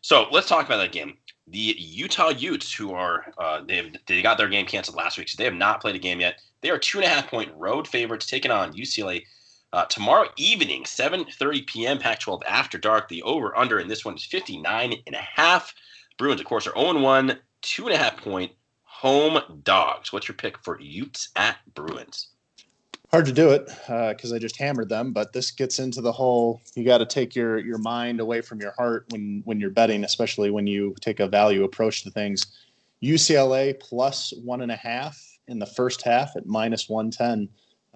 So 0.00 0.26
let's 0.30 0.48
talk 0.48 0.66
about 0.66 0.78
that 0.78 0.92
game. 0.92 1.16
The 1.46 1.76
Utah 1.78 2.30
Utes, 2.30 2.72
who 2.72 2.92
are 2.92 3.32
uh, 3.38 3.62
they 3.66 3.76
have, 3.76 3.86
they 4.06 4.22
got 4.22 4.38
their 4.38 4.48
game 4.48 4.66
canceled 4.66 4.96
last 4.96 5.18
week, 5.18 5.28
so 5.28 5.36
they 5.36 5.44
have 5.44 5.54
not 5.54 5.80
played 5.80 5.96
a 5.96 6.00
game 6.00 6.20
yet. 6.20 6.40
They 6.60 6.70
are 6.70 6.78
two 6.78 6.98
and 6.98 7.06
a 7.06 7.08
half 7.08 7.28
point 7.28 7.52
road 7.56 7.86
favorites 7.86 8.26
taking 8.26 8.50
on 8.50 8.72
UCLA 8.72 9.24
uh, 9.72 9.86
tomorrow 9.86 10.28
evening, 10.36 10.84
7:30 10.84 11.66
p.m. 11.66 11.98
Pac-12 11.98 12.42
after 12.46 12.78
dark. 12.78 13.08
The 13.08 13.22
over 13.22 13.56
under 13.56 13.78
in 13.78 13.88
this 13.88 14.04
one 14.04 14.16
is 14.16 14.24
59 14.24 14.94
and 15.06 15.16
a 15.16 15.18
half. 15.18 15.74
Bruins, 16.18 16.40
of 16.40 16.46
course, 16.46 16.66
are 16.66 16.74
0 16.78 17.00
1, 17.00 17.38
two 17.62 17.86
and 17.86 17.94
a 17.94 17.98
half 17.98 18.16
point 18.16 18.52
home 18.82 19.60
dogs. 19.64 20.12
What's 20.12 20.28
your 20.28 20.36
pick 20.36 20.58
for 20.58 20.80
Utes 20.80 21.30
at 21.36 21.56
Bruins? 21.74 22.28
Hard 23.12 23.26
to 23.26 23.32
do 23.32 23.50
it 23.50 23.66
because 23.66 24.32
uh, 24.32 24.36
I 24.36 24.38
just 24.38 24.56
hammered 24.56 24.88
them, 24.88 25.12
but 25.12 25.34
this 25.34 25.50
gets 25.50 25.78
into 25.78 26.00
the 26.00 26.10
whole. 26.10 26.62
You 26.74 26.82
got 26.82 26.98
to 26.98 27.06
take 27.06 27.36
your 27.36 27.58
your 27.58 27.76
mind 27.76 28.20
away 28.20 28.40
from 28.40 28.58
your 28.58 28.72
heart 28.72 29.04
when 29.10 29.42
when 29.44 29.60
you're 29.60 29.68
betting, 29.68 30.04
especially 30.04 30.50
when 30.50 30.66
you 30.66 30.94
take 30.98 31.20
a 31.20 31.28
value 31.28 31.64
approach 31.64 32.04
to 32.04 32.10
things. 32.10 32.46
UCLA 33.02 33.78
plus 33.78 34.32
one 34.42 34.62
and 34.62 34.72
a 34.72 34.76
half 34.76 35.20
in 35.46 35.58
the 35.58 35.66
first 35.66 36.00
half 36.00 36.36
at 36.36 36.46
minus 36.46 36.88
one 36.88 37.10
ten 37.10 37.50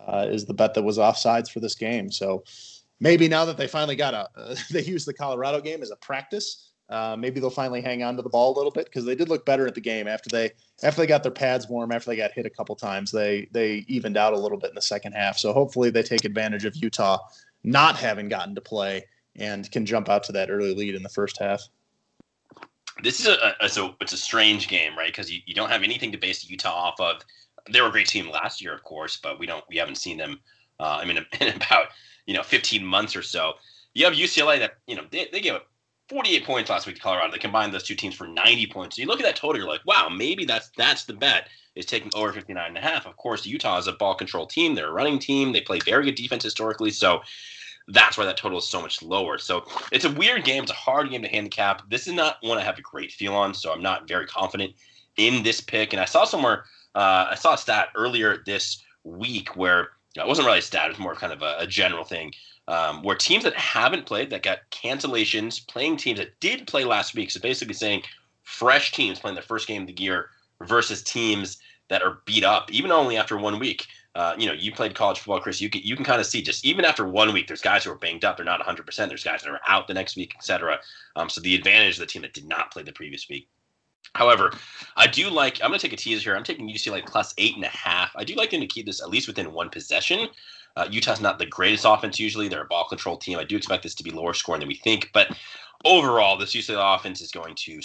uh, 0.07 0.27
is 0.29 0.45
the 0.45 0.53
bet 0.53 0.75
that 0.75 0.83
was 0.83 0.99
offsides 0.99 1.51
for 1.51 1.61
this 1.61 1.77
game. 1.77 2.13
So 2.13 2.45
maybe 3.01 3.27
now 3.27 3.47
that 3.47 3.57
they 3.57 3.69
finally 3.69 3.97
got 3.97 4.13
a, 4.13 4.29
uh, 4.37 4.55
they 4.71 4.83
use 4.83 5.07
the 5.07 5.15
Colorado 5.15 5.63
game 5.63 5.81
as 5.81 5.91
a 5.91 5.97
practice 5.97 6.66
uh, 6.89 7.17
maybe 7.19 7.41
they'll 7.41 7.51
finally 7.51 7.81
hang 7.81 8.03
on 8.03 8.17
to 8.17 8.23
the 8.23 8.29
ball 8.29 8.55
a 8.55 8.57
little 8.57 8.71
bit 8.71 8.85
because 8.85 9.05
they 9.05 9.17
did 9.17 9.29
look 9.29 9.45
better 9.45 9.67
at 9.67 9.75
the 9.75 9.81
game 9.81 10.07
after 10.07 10.29
they 10.31 10.51
after 10.83 11.01
they 11.01 11.07
got 11.07 11.23
their 11.23 11.33
pads 11.33 11.69
warm 11.69 11.91
after 11.91 12.11
they 12.11 12.17
got 12.17 12.31
hit 12.31 12.47
a 12.47 12.51
couple 12.51 12.77
times 12.77 13.11
they 13.11 13.49
they 13.51 13.85
evened 13.89 14.17
out 14.17 14.33
a 14.33 14.39
little 14.39 14.59
bit 14.59 14.71
in 14.71 14.75
the 14.75 14.83
second 14.83 15.13
half 15.13 15.37
so 15.37 15.53
hopefully 15.53 15.91
they 15.91 16.03
take 16.03 16.25
advantage 16.25 16.65
of 16.65 16.77
Utah 16.77 17.19
not 17.65 17.97
having 17.97 18.29
gotten 18.29 18.55
to 18.55 18.61
play 18.61 19.05
and 19.35 19.71
can 19.73 19.85
jump 19.85 20.09
out 20.09 20.23
to 20.25 20.33
that 20.33 20.49
early 20.49 20.75
lead 20.75 20.95
in 20.95 21.03
the 21.03 21.09
first 21.09 21.39
half. 21.39 21.63
This 23.03 23.21
is 23.21 23.27
a, 23.27 23.55
a 23.61 23.69
so 23.69 23.95
it's 24.01 24.13
a 24.13 24.17
strange 24.17 24.69
game 24.69 24.97
right 24.97 25.09
because 25.09 25.31
you, 25.31 25.41
you 25.45 25.55
don't 25.55 25.71
have 25.71 25.83
anything 25.83 26.13
to 26.13 26.19
base 26.19 26.49
Utah 26.49 26.71
off 26.73 27.01
of. 27.01 27.23
They 27.71 27.81
were 27.81 27.89
a 27.89 27.93
great 27.93 28.07
team 28.07 28.31
last 28.31 28.63
year 28.63 28.73
of 28.73 28.85
course 28.85 29.17
but 29.17 29.41
we 29.41 29.47
don't 29.47 29.65
we 29.69 29.77
haven't 29.77 29.97
seen 29.97 30.19
them 30.19 30.39
uh, 30.79 31.01
I 31.03 31.05
mean 31.05 31.19
in 31.41 31.49
about 31.57 31.87
you 32.27 32.35
know 32.35 32.45
15 32.45 32.87
months 32.87 33.17
or 33.17 33.23
so. 33.23 33.55
You 33.95 34.05
have 34.05 34.15
UCLA 34.15 34.61
that 34.61 34.75
you 34.87 34.95
know 34.95 35.03
they, 35.11 35.29
they 35.33 35.41
gave 35.41 35.55
up 35.55 35.67
48 36.09 36.45
points 36.45 36.71
last 36.71 36.87
week 36.87 36.97
to 36.97 37.03
Colorado. 37.03 37.33
They 37.33 37.39
combined 37.39 37.75
those 37.75 37.83
two 37.83 37.95
teams 37.95 38.15
for 38.15 38.27
90 38.27 38.67
points. 38.69 38.97
So 38.97 39.03
you 39.03 39.09
look 39.09 39.21
at 39.21 39.27
that 39.27 39.37
total, 39.37 39.61
you're 39.61 39.69
like, 39.69 39.85
wow, 39.85 40.09
maybe 40.09 40.45
that's 40.45 40.71
that's 40.77 41.05
the 41.05 41.15
bet 41.15 41.49
is 41.75 41.87
taking 41.87 42.11
over 42.15 42.33
59 42.33 42.67
and 42.67 42.79
a 42.79 42.81
half. 42.81 43.07
Of 43.07 43.17
course, 43.17 43.45
Utah 43.45 43.79
is 43.79 43.87
a 43.87 43.93
ball 43.93 44.15
control 44.15 44.47
team. 44.47 44.75
They're 44.75 44.89
a 44.89 44.93
running 44.93 45.19
team. 45.19 45.53
They 45.53 45.61
play 45.61 45.79
very 45.85 46.05
good 46.05 46.15
defense 46.15 46.43
historically. 46.45 46.91
So 46.91 47.21
that's 47.89 48.17
why 48.17 48.25
that 48.25 48.37
total 48.37 48.59
is 48.59 48.69
so 48.69 48.81
much 48.81 49.03
lower. 49.03 49.39
So 49.39 49.65
it's 49.93 50.05
a 50.05 50.13
weird 50.13 50.45
game. 50.45 50.63
It's 50.63 50.73
a 50.73 50.77
hard 50.77 51.11
game 51.11 51.23
to 51.23 51.29
handicap. 51.29 51.89
This 51.91 52.07
is 52.07 52.15
not 52.15 52.39
one 52.41 52.59
I 52.59 52.65
have 52.65 52.79
a 52.79 52.83
great 52.83 53.13
feel 53.13 53.35
on, 53.35 53.55
so 53.55 53.73
I'm 53.73 53.83
not 53.83 54.09
very 54.09 54.27
confident 54.27 54.75
in 55.17 55.43
this 55.43 55.61
pick. 55.61 55.93
And 55.93 56.01
I 56.01 56.05
saw 56.05 56.25
somewhere, 56.25 56.65
uh, 56.95 57.29
I 57.31 57.35
saw 57.35 57.55
a 57.55 57.59
stat 57.59 57.89
earlier 57.95 58.43
this 58.47 58.83
week 59.05 59.57
where 59.57 59.91
you 60.15 60.21
know, 60.21 60.25
it 60.25 60.29
wasn't 60.29 60.47
really 60.47 60.59
a 60.59 60.63
stat, 60.63 60.87
it 60.87 60.91
was 60.91 60.99
more 60.99 61.15
kind 61.15 61.33
of 61.33 61.43
a, 61.43 61.57
a 61.61 61.67
general 61.67 62.05
thing 62.05 62.33
um, 62.69 63.03
where 63.03 63.17
teams 63.17 63.45
that 63.45 63.55
haven't 63.55 64.07
played, 64.07 64.31
that 64.31 64.43
got 64.43 64.59
cancellations, 64.71 65.67
playing 65.67 65.97
teams 65.97 66.19
that 66.19 66.39
did 66.41 66.67
play 66.67 66.85
last 66.85 67.15
week. 67.15 67.31
So 67.31 67.41
basically 67.41 67.75
saying 67.75 68.03
fresh 68.43 68.93
teams 68.93 69.19
playing 69.19 69.35
their 69.35 69.43
first 69.43 69.69
game 69.69 69.83
of 69.83 69.89
the 69.89 70.03
year 70.03 70.31
versus 70.63 71.03
teams 71.03 71.59
that 71.89 72.03
are 72.03 72.19
beat 72.25 72.45
up, 72.45 72.73
even 72.73 72.91
only 72.91 73.17
after 73.17 73.37
one 73.37 73.59
week. 73.59 73.87
Uh, 74.15 74.35
you 74.39 74.47
know, 74.47 74.55
you 74.55 74.73
played 74.73 74.95
college 74.95 75.19
football, 75.19 75.41
Chris. 75.41 75.61
You 75.61 75.69
can 75.69 75.83
you 75.83 75.95
can 75.95 76.05
kind 76.05 76.21
of 76.21 76.27
see 76.27 76.41
just 76.41 76.65
even 76.65 76.87
after 76.87 77.07
one 77.07 77.35
week, 77.35 77.47
there's 77.47 77.61
guys 77.61 77.85
who 77.85 77.93
are 77.93 77.97
banged 77.97 78.25
up. 78.25 78.37
They're 78.37 78.47
not 78.47 78.61
100. 78.61 78.87
percent 78.87 79.11
There's 79.11 79.23
guys 79.23 79.43
that 79.43 79.51
are 79.51 79.61
out 79.69 79.87
the 79.87 79.95
next 79.95 80.17
week, 80.17 80.33
etc. 80.39 80.79
Um, 81.17 81.29
so 81.29 81.43
the 81.43 81.55
advantage 81.55 81.97
of 81.97 82.01
the 82.01 82.07
team 82.07 82.23
that 82.23 82.33
did 82.33 82.49
not 82.49 82.73
play 82.73 82.83
the 82.83 82.93
previous 82.93 83.29
week. 83.29 83.47
However, 84.15 84.53
I 84.97 85.07
do 85.07 85.29
like. 85.29 85.63
I'm 85.63 85.69
going 85.69 85.79
to 85.79 85.87
take 85.87 85.93
a 85.93 86.03
teaser 86.03 86.31
here. 86.31 86.37
I'm 86.37 86.45
taking 86.45 86.67
UCLA 86.67 87.05
plus 87.05 87.35
eight 87.37 87.57
and 87.57 87.65
a 87.65 87.69
half. 87.69 88.11
I 88.17 88.25
do 88.25 88.35
like 88.35 88.51
them 88.51 88.61
to 88.61 88.67
keep 88.67 88.87
this 88.87 89.03
at 89.03 89.11
least 89.11 89.29
within 89.29 89.53
one 89.53 89.69
possession. 89.69 90.29
Uh, 90.77 90.87
Utah's 90.91 91.21
not 91.21 91.39
the 91.39 91.47
greatest 91.47 91.85
offense 91.87 92.21
usually. 92.21 92.49
They're 92.49 92.63
a 92.63 92.67
ball 92.67 92.87
control 92.89 93.17
team. 93.17 93.39
I 93.39 93.45
do 93.45 93.57
expect 93.57 93.83
this 93.83 93.95
to 93.95 94.05
be 94.05 94.11
lower 94.11 94.35
scoring 94.35 94.61
than 94.61 94.69
we 94.69 94.75
think, 94.75 95.11
but 95.13 95.37
overall, 95.85 96.37
this 96.37 96.55
UCLA 96.55 96.97
offense 96.97 97.21
is 97.21 97.31
going 97.31 97.55
to 97.55 97.81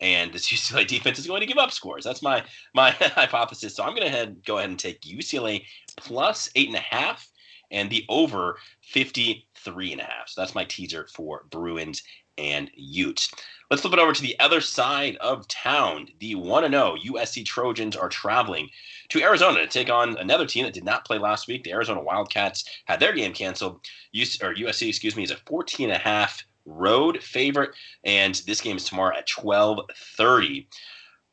and 0.00 0.32
this 0.32 0.48
UCLA 0.52 0.86
defense 0.86 1.18
is 1.18 1.26
going 1.26 1.40
to 1.40 1.46
give 1.46 1.58
up 1.58 1.72
scores. 1.72 2.04
That's 2.04 2.22
my 2.22 2.44
my 2.74 2.90
hypothesis. 3.00 3.74
So 3.74 3.84
I'm 3.84 3.94
going 3.94 4.10
to 4.10 4.34
go 4.46 4.58
ahead 4.58 4.70
and 4.70 4.78
take 4.78 5.00
UCLA 5.02 5.64
plus 5.96 6.50
eight 6.54 6.68
and 6.68 6.76
a 6.76 6.80
half 6.80 7.28
and 7.70 7.90
the 7.90 8.04
over 8.08 8.58
53 8.82 9.92
and 9.92 10.00
a 10.00 10.04
half. 10.04 10.28
So 10.28 10.40
that's 10.40 10.54
my 10.54 10.64
teaser 10.64 11.08
for 11.14 11.46
Bruins 11.50 12.02
and 12.38 12.70
Utes. 12.74 13.30
Let's 13.70 13.82
flip 13.82 13.94
it 13.94 13.98
over 13.98 14.12
to 14.12 14.22
the 14.22 14.38
other 14.38 14.60
side 14.60 15.16
of 15.16 15.48
town. 15.48 16.08
The 16.20 16.36
1 16.36 16.70
0 16.70 16.96
USC 17.04 17.44
Trojans 17.44 17.96
are 17.96 18.08
traveling 18.08 18.68
to 19.08 19.22
Arizona 19.22 19.60
to 19.60 19.66
take 19.66 19.90
on 19.90 20.16
another 20.18 20.46
team 20.46 20.64
that 20.64 20.74
did 20.74 20.84
not 20.84 21.04
play 21.04 21.18
last 21.18 21.48
week. 21.48 21.64
The 21.64 21.72
Arizona 21.72 22.00
Wildcats 22.00 22.64
had 22.84 23.00
their 23.00 23.12
game 23.12 23.32
canceled. 23.32 23.80
Or 24.40 24.54
USC, 24.54 24.88
excuse 24.88 25.16
me, 25.16 25.24
is 25.24 25.32
a 25.32 25.36
14 25.46 25.90
and 25.90 25.96
a 25.96 25.98
half 25.98 26.44
road 26.64 27.22
favorite, 27.22 27.70
and 28.04 28.34
this 28.46 28.60
game 28.60 28.76
is 28.76 28.84
tomorrow 28.84 29.16
at 29.16 29.28
12:30. 29.28 30.66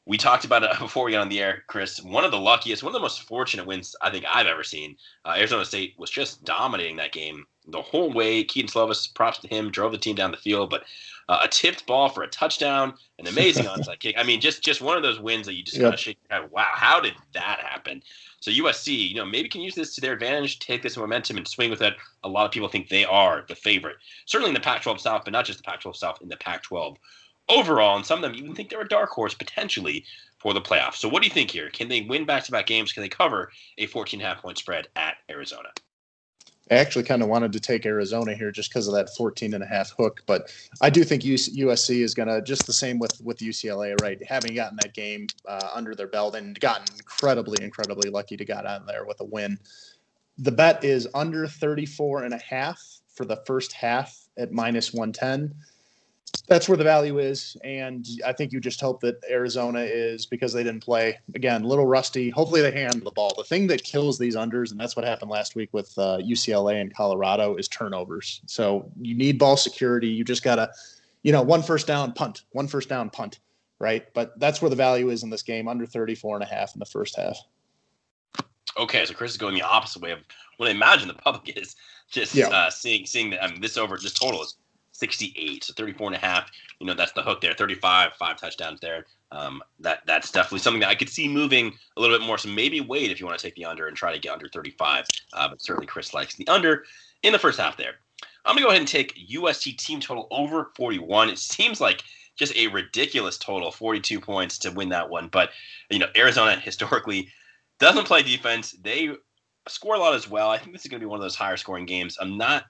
We 0.05 0.17
talked 0.17 0.45
about 0.45 0.63
it 0.63 0.71
before 0.79 1.05
we 1.05 1.11
got 1.11 1.21
on 1.21 1.29
the 1.29 1.41
air, 1.41 1.63
Chris. 1.67 2.01
One 2.01 2.25
of 2.25 2.31
the 2.31 2.39
luckiest, 2.39 2.83
one 2.83 2.89
of 2.89 2.93
the 2.93 2.99
most 2.99 3.23
fortunate 3.23 3.65
wins 3.65 3.95
I 4.01 4.09
think 4.09 4.25
I've 4.27 4.47
ever 4.47 4.63
seen. 4.63 4.97
Uh, 5.25 5.35
Arizona 5.37 5.65
State 5.65 5.93
was 5.97 6.09
just 6.09 6.43
dominating 6.43 6.97
that 6.97 7.11
game 7.11 7.45
the 7.67 7.81
whole 7.81 8.11
way. 8.11 8.43
Kedon 8.43 8.69
Slovis, 8.69 9.13
props 9.13 9.39
to 9.39 9.47
him, 9.47 9.71
drove 9.71 9.91
the 9.91 9.97
team 9.97 10.15
down 10.15 10.31
the 10.31 10.37
field, 10.37 10.69
but 10.69 10.83
uh, 11.29 11.41
a 11.43 11.47
tipped 11.47 11.85
ball 11.85 12.09
for 12.09 12.23
a 12.23 12.27
touchdown, 12.27 12.93
an 13.19 13.27
amazing 13.27 13.65
onside 13.65 13.99
kick. 13.99 14.15
I 14.17 14.23
mean, 14.23 14.41
just 14.41 14.63
just 14.63 14.81
one 14.81 14.97
of 14.97 15.03
those 15.03 15.19
wins 15.19 15.45
that 15.47 15.53
you 15.53 15.63
just 15.63 15.77
yep. 15.77 15.83
kind 15.83 15.93
of 15.93 15.99
shake 15.99 16.17
your 16.29 16.41
head. 16.41 16.51
Wow, 16.51 16.67
how 16.73 16.99
did 16.99 17.13
that 17.33 17.59
happen? 17.59 18.03
So 18.39 18.51
USC, 18.51 19.09
you 19.09 19.15
know, 19.15 19.25
maybe 19.25 19.47
can 19.47 19.61
use 19.61 19.73
this 19.73 19.95
to 19.95 20.01
their 20.01 20.11
advantage, 20.11 20.59
take 20.59 20.81
this 20.81 20.97
momentum 20.97 21.37
and 21.37 21.47
swing 21.47 21.69
with 21.69 21.81
it. 21.81 21.93
A 22.25 22.27
lot 22.27 22.45
of 22.45 22.51
people 22.51 22.67
think 22.67 22.89
they 22.89 23.05
are 23.05 23.45
the 23.47 23.55
favorite, 23.55 23.95
certainly 24.25 24.49
in 24.49 24.53
the 24.53 24.59
Pac-12 24.59 24.99
South, 24.99 25.21
but 25.23 25.31
not 25.31 25.45
just 25.45 25.59
the 25.59 25.63
Pac-12 25.63 25.95
South, 25.95 26.21
in 26.21 26.27
the 26.27 26.35
Pac-12 26.35 26.97
overall. 27.47 27.95
And 27.95 28.05
some 28.05 28.21
of 28.21 28.23
them 28.23 28.35
even 28.35 28.53
think 28.53 28.69
they're 28.69 28.81
a 28.81 28.87
dark 28.87 29.11
horse 29.11 29.33
potentially 29.33 30.03
for 30.39 30.53
the 30.53 30.59
playoffs. 30.59 30.95
So 30.95 31.07
what 31.07 31.21
do 31.21 31.27
you 31.29 31.33
think 31.33 31.51
here? 31.51 31.69
Can 31.69 31.87
they 31.87 32.01
win 32.01 32.25
back-to-back 32.25 32.65
games? 32.65 32.91
Can 32.91 33.01
they 33.01 33.07
cover 33.07 33.49
a 33.77 33.85
14 33.85 34.19
half 34.19 34.41
point 34.41 34.57
spread 34.57 34.89
at 34.97 35.15
Arizona? 35.29 35.69
I 36.73 36.77
actually 36.77 37.03
kind 37.03 37.21
of 37.21 37.27
wanted 37.29 37.53
to 37.53 37.59
take 37.59 37.85
Arizona 37.85 38.33
here 38.33 38.51
just 38.51 38.71
because 38.71 38.87
of 38.87 38.95
that 38.95 39.09
14 39.15 39.53
and 39.53 39.63
a 39.63 39.67
half 39.67 39.91
hook, 39.91 40.23
but 40.25 40.51
I 40.81 40.89
do 40.89 41.03
think 41.03 41.21
USC 41.23 42.01
is 42.01 42.13
going 42.13 42.29
to 42.29 42.41
just 42.41 42.65
the 42.65 42.73
same 42.73 42.97
with 42.97 43.21
with 43.23 43.37
UCLA, 43.37 43.95
right? 43.95 44.21
Having 44.25 44.55
gotten 44.55 44.77
that 44.77 44.93
game 44.93 45.27
uh, 45.47 45.69
under 45.73 45.93
their 45.93 46.07
belt 46.07 46.35
and 46.35 46.59
gotten 46.59 46.87
incredibly, 46.95 47.61
incredibly 47.61 48.09
lucky 48.09 48.37
to 48.37 48.45
get 48.45 48.65
on 48.65 48.85
there 48.87 49.05
with 49.05 49.19
a 49.19 49.25
win. 49.25 49.59
The 50.39 50.51
bet 50.51 50.83
is 50.83 51.07
under 51.13 51.47
34 51.47 52.23
and 52.23 52.33
a 52.33 52.39
half 52.39 52.81
for 53.13 53.25
the 53.25 53.43
first 53.45 53.73
half 53.73 54.27
at 54.37 54.51
minus 54.51 54.93
110 54.93 55.53
that's 56.47 56.67
where 56.67 56.77
the 56.77 56.83
value 56.83 57.19
is. 57.19 57.55
And 57.63 58.05
I 58.25 58.33
think 58.33 58.51
you 58.51 58.59
just 58.59 58.81
hope 58.81 58.99
that 59.01 59.23
Arizona 59.29 59.79
is 59.79 60.25
because 60.25 60.51
they 60.51 60.63
didn't 60.63 60.83
play 60.83 61.17
again, 61.35 61.63
a 61.63 61.67
little 61.67 61.85
rusty. 61.85 62.29
Hopefully 62.29 62.61
they 62.61 62.71
handle 62.71 63.01
the 63.01 63.11
ball. 63.11 63.33
The 63.37 63.43
thing 63.43 63.67
that 63.67 63.83
kills 63.83 64.19
these 64.19 64.35
unders, 64.35 64.71
and 64.71 64.79
that's 64.79 64.95
what 64.95 65.05
happened 65.05 65.31
last 65.31 65.55
week 65.55 65.69
with 65.71 65.97
uh, 65.97 66.17
UCLA 66.17 66.81
and 66.81 66.93
Colorado, 66.93 67.55
is 67.55 67.67
turnovers. 67.67 68.41
So 68.45 68.91
you 68.99 69.15
need 69.15 69.39
ball 69.39 69.57
security. 69.57 70.07
You 70.07 70.23
just 70.23 70.43
gotta, 70.43 70.71
you 71.21 71.31
know, 71.31 71.41
one 71.41 71.63
first 71.63 71.87
down 71.87 72.11
punt, 72.13 72.43
one 72.51 72.67
first 72.67 72.89
down 72.89 73.09
punt, 73.09 73.39
right? 73.79 74.05
But 74.13 74.37
that's 74.39 74.61
where 74.61 74.69
the 74.69 74.75
value 74.75 75.09
is 75.09 75.23
in 75.23 75.29
this 75.29 75.43
game, 75.43 75.67
under 75.67 75.85
34 75.85 76.37
and 76.37 76.43
a 76.43 76.47
half 76.47 76.75
in 76.75 76.79
the 76.79 76.85
first 76.85 77.15
half. 77.15 77.37
Okay, 78.77 79.05
so 79.05 79.13
Chris 79.13 79.31
is 79.31 79.37
going 79.37 79.53
the 79.53 79.61
opposite 79.61 80.01
way 80.01 80.11
of 80.11 80.19
what 80.57 80.67
I 80.67 80.71
imagine 80.71 81.07
the 81.07 81.13
public 81.13 81.57
is. 81.57 81.75
Just 82.09 82.35
yeah. 82.35 82.49
uh, 82.49 82.69
seeing 82.69 83.05
seeing 83.05 83.31
that 83.31 83.43
I 83.43 83.49
mean, 83.49 83.61
this 83.61 83.77
over 83.77 83.97
just 83.97 84.17
total 84.17 84.43
is 84.43 84.55
68. 84.93 85.63
So 85.65 85.73
34 85.73 86.07
and 86.07 86.15
a 86.15 86.19
half, 86.19 86.49
you 86.79 86.87
know, 86.87 86.93
that's 86.93 87.11
the 87.11 87.21
hook 87.21 87.41
there. 87.41 87.53
35, 87.53 88.13
five 88.13 88.39
touchdowns 88.39 88.79
there. 88.79 89.05
Um, 89.31 89.63
that 89.79 90.01
that's 90.05 90.31
definitely 90.31 90.59
something 90.59 90.79
that 90.81 90.89
I 90.89 90.95
could 90.95 91.09
see 91.09 91.27
moving 91.27 91.73
a 91.97 92.01
little 92.01 92.17
bit 92.17 92.25
more. 92.25 92.37
So 92.37 92.49
maybe 92.49 92.81
wait 92.81 93.11
if 93.11 93.19
you 93.19 93.25
want 93.25 93.37
to 93.37 93.45
take 93.45 93.55
the 93.55 93.65
under 93.65 93.87
and 93.87 93.97
try 93.97 94.13
to 94.13 94.19
get 94.19 94.31
under 94.31 94.47
35. 94.47 95.05
Uh, 95.33 95.49
but 95.49 95.61
certainly 95.61 95.87
Chris 95.87 96.13
likes 96.13 96.35
the 96.35 96.47
under 96.47 96.85
in 97.23 97.33
the 97.33 97.39
first 97.39 97.59
half 97.59 97.75
there. 97.75 97.95
I'm 98.45 98.55
gonna 98.55 98.65
go 98.65 98.69
ahead 98.69 98.81
and 98.81 98.87
take 98.87 99.15
USC 99.31 99.77
team 99.77 99.99
total 99.99 100.27
over 100.29 100.71
41. 100.75 101.29
It 101.29 101.39
seems 101.39 101.81
like 101.81 102.03
just 102.35 102.55
a 102.55 102.67
ridiculous 102.67 103.37
total, 103.37 103.71
42 103.71 104.19
points 104.19 104.57
to 104.59 104.71
win 104.71 104.89
that 104.89 105.09
one. 105.09 105.29
But 105.29 105.51
you 105.89 105.99
know, 105.99 106.07
Arizona 106.15 106.59
historically 106.59 107.29
doesn't 107.79 108.05
play 108.05 108.21
defense. 108.21 108.75
They 108.81 109.15
score 109.67 109.95
a 109.95 109.99
lot 109.99 110.13
as 110.13 110.29
well. 110.29 110.49
I 110.49 110.57
think 110.57 110.73
this 110.73 110.85
is 110.85 110.91
gonna 110.91 110.99
be 110.99 111.05
one 111.05 111.17
of 111.17 111.23
those 111.23 111.35
higher 111.35 111.57
scoring 111.57 111.85
games. 111.85 112.17
I'm 112.19 112.37
not 112.37 112.65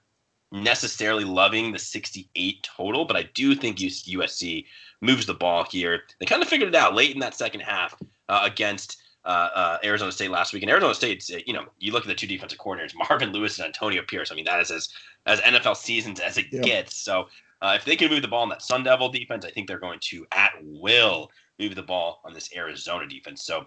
necessarily 0.54 1.24
loving 1.24 1.72
the 1.72 1.78
68 1.78 2.62
total, 2.62 3.04
but 3.04 3.16
I 3.16 3.24
do 3.34 3.54
think 3.54 3.78
USC 3.78 4.64
moves 5.00 5.26
the 5.26 5.34
ball 5.34 5.66
here. 5.70 6.02
They 6.20 6.26
kind 6.26 6.42
of 6.42 6.48
figured 6.48 6.68
it 6.68 6.74
out 6.74 6.94
late 6.94 7.12
in 7.12 7.20
that 7.20 7.34
second 7.34 7.60
half 7.60 7.94
uh, 8.28 8.42
against 8.44 9.02
uh, 9.24 9.48
uh, 9.54 9.78
Arizona 9.82 10.12
State 10.12 10.30
last 10.30 10.52
week. 10.52 10.62
And 10.62 10.70
Arizona 10.70 10.94
State, 10.94 11.28
uh, 11.34 11.38
you 11.44 11.52
know, 11.52 11.66
you 11.78 11.92
look 11.92 12.04
at 12.04 12.08
the 12.08 12.14
two 12.14 12.26
defensive 12.26 12.58
coordinators, 12.58 12.92
Marvin 13.10 13.32
Lewis 13.32 13.58
and 13.58 13.66
Antonio 13.66 14.02
Pierce. 14.06 14.30
I 14.30 14.34
mean, 14.36 14.44
that 14.44 14.60
is 14.60 14.70
as 14.70 14.88
as 15.26 15.40
NFL 15.40 15.76
seasons 15.76 16.20
as 16.20 16.38
it 16.38 16.50
gets. 16.62 16.96
So 16.96 17.28
uh, 17.62 17.72
if 17.76 17.84
they 17.84 17.96
can 17.96 18.10
move 18.10 18.22
the 18.22 18.28
ball 18.28 18.44
in 18.44 18.50
that 18.50 18.62
Sun 18.62 18.84
Devil 18.84 19.08
defense, 19.08 19.44
I 19.44 19.50
think 19.50 19.66
they're 19.66 19.78
going 19.78 20.00
to 20.02 20.26
at 20.32 20.52
will 20.62 21.30
move 21.58 21.74
the 21.74 21.82
ball 21.82 22.20
on 22.24 22.34
this 22.34 22.54
Arizona 22.54 23.08
defense. 23.08 23.42
So 23.44 23.66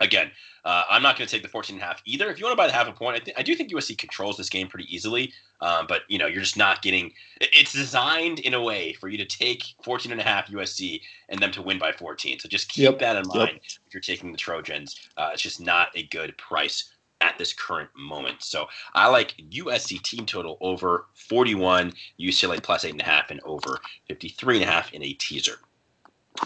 again, 0.00 0.30
uh, 0.64 0.84
I'm 0.90 1.02
not 1.02 1.16
going 1.16 1.26
to 1.26 1.32
take 1.32 1.42
the 1.42 1.48
14 1.48 1.76
and 1.76 1.82
a 1.82 1.86
half 1.86 2.02
either. 2.04 2.30
If 2.30 2.38
you 2.38 2.44
want 2.44 2.52
to 2.52 2.56
buy 2.56 2.66
the 2.66 2.72
half 2.72 2.88
a 2.88 2.92
point, 2.92 3.16
I, 3.16 3.18
th- 3.20 3.36
I 3.38 3.42
do 3.42 3.54
think 3.54 3.70
USC 3.70 3.96
controls 3.96 4.36
this 4.36 4.50
game 4.50 4.68
pretty 4.68 4.94
easily. 4.94 5.32
Um, 5.60 5.86
but 5.86 6.02
you 6.08 6.18
know, 6.18 6.26
you're 6.26 6.42
just 6.42 6.56
not 6.56 6.82
getting. 6.82 7.12
It's 7.40 7.72
designed 7.72 8.40
in 8.40 8.54
a 8.54 8.62
way 8.62 8.94
for 8.94 9.08
you 9.08 9.18
to 9.18 9.24
take 9.24 9.62
14 9.82 10.12
and 10.12 10.20
a 10.20 10.24
half 10.24 10.48
USC 10.48 11.00
and 11.28 11.40
them 11.40 11.52
to 11.52 11.62
win 11.62 11.78
by 11.78 11.92
14. 11.92 12.38
So 12.40 12.48
just 12.48 12.68
keep 12.68 12.84
yep. 12.84 12.98
that 12.98 13.16
in 13.16 13.28
mind 13.28 13.52
yep. 13.52 13.62
if 13.86 13.94
you're 13.94 14.00
taking 14.00 14.32
the 14.32 14.38
Trojans. 14.38 15.08
Uh, 15.16 15.30
it's 15.32 15.42
just 15.42 15.60
not 15.60 15.88
a 15.94 16.04
good 16.04 16.36
price 16.36 16.92
at 17.20 17.36
this 17.38 17.52
current 17.52 17.90
moment. 17.94 18.42
So 18.42 18.66
I 18.94 19.08
like 19.08 19.34
USC 19.50 20.02
team 20.02 20.24
total 20.24 20.56
over 20.60 21.06
41, 21.14 21.92
UCLA 22.18 22.62
plus 22.62 22.84
eight 22.84 22.92
and 22.92 23.00
a 23.00 23.04
half, 23.04 23.30
and 23.30 23.40
over 23.44 23.78
53 24.08 24.56
and 24.56 24.64
a 24.64 24.72
half 24.72 24.92
in 24.92 25.02
a 25.02 25.12
teaser. 25.14 25.58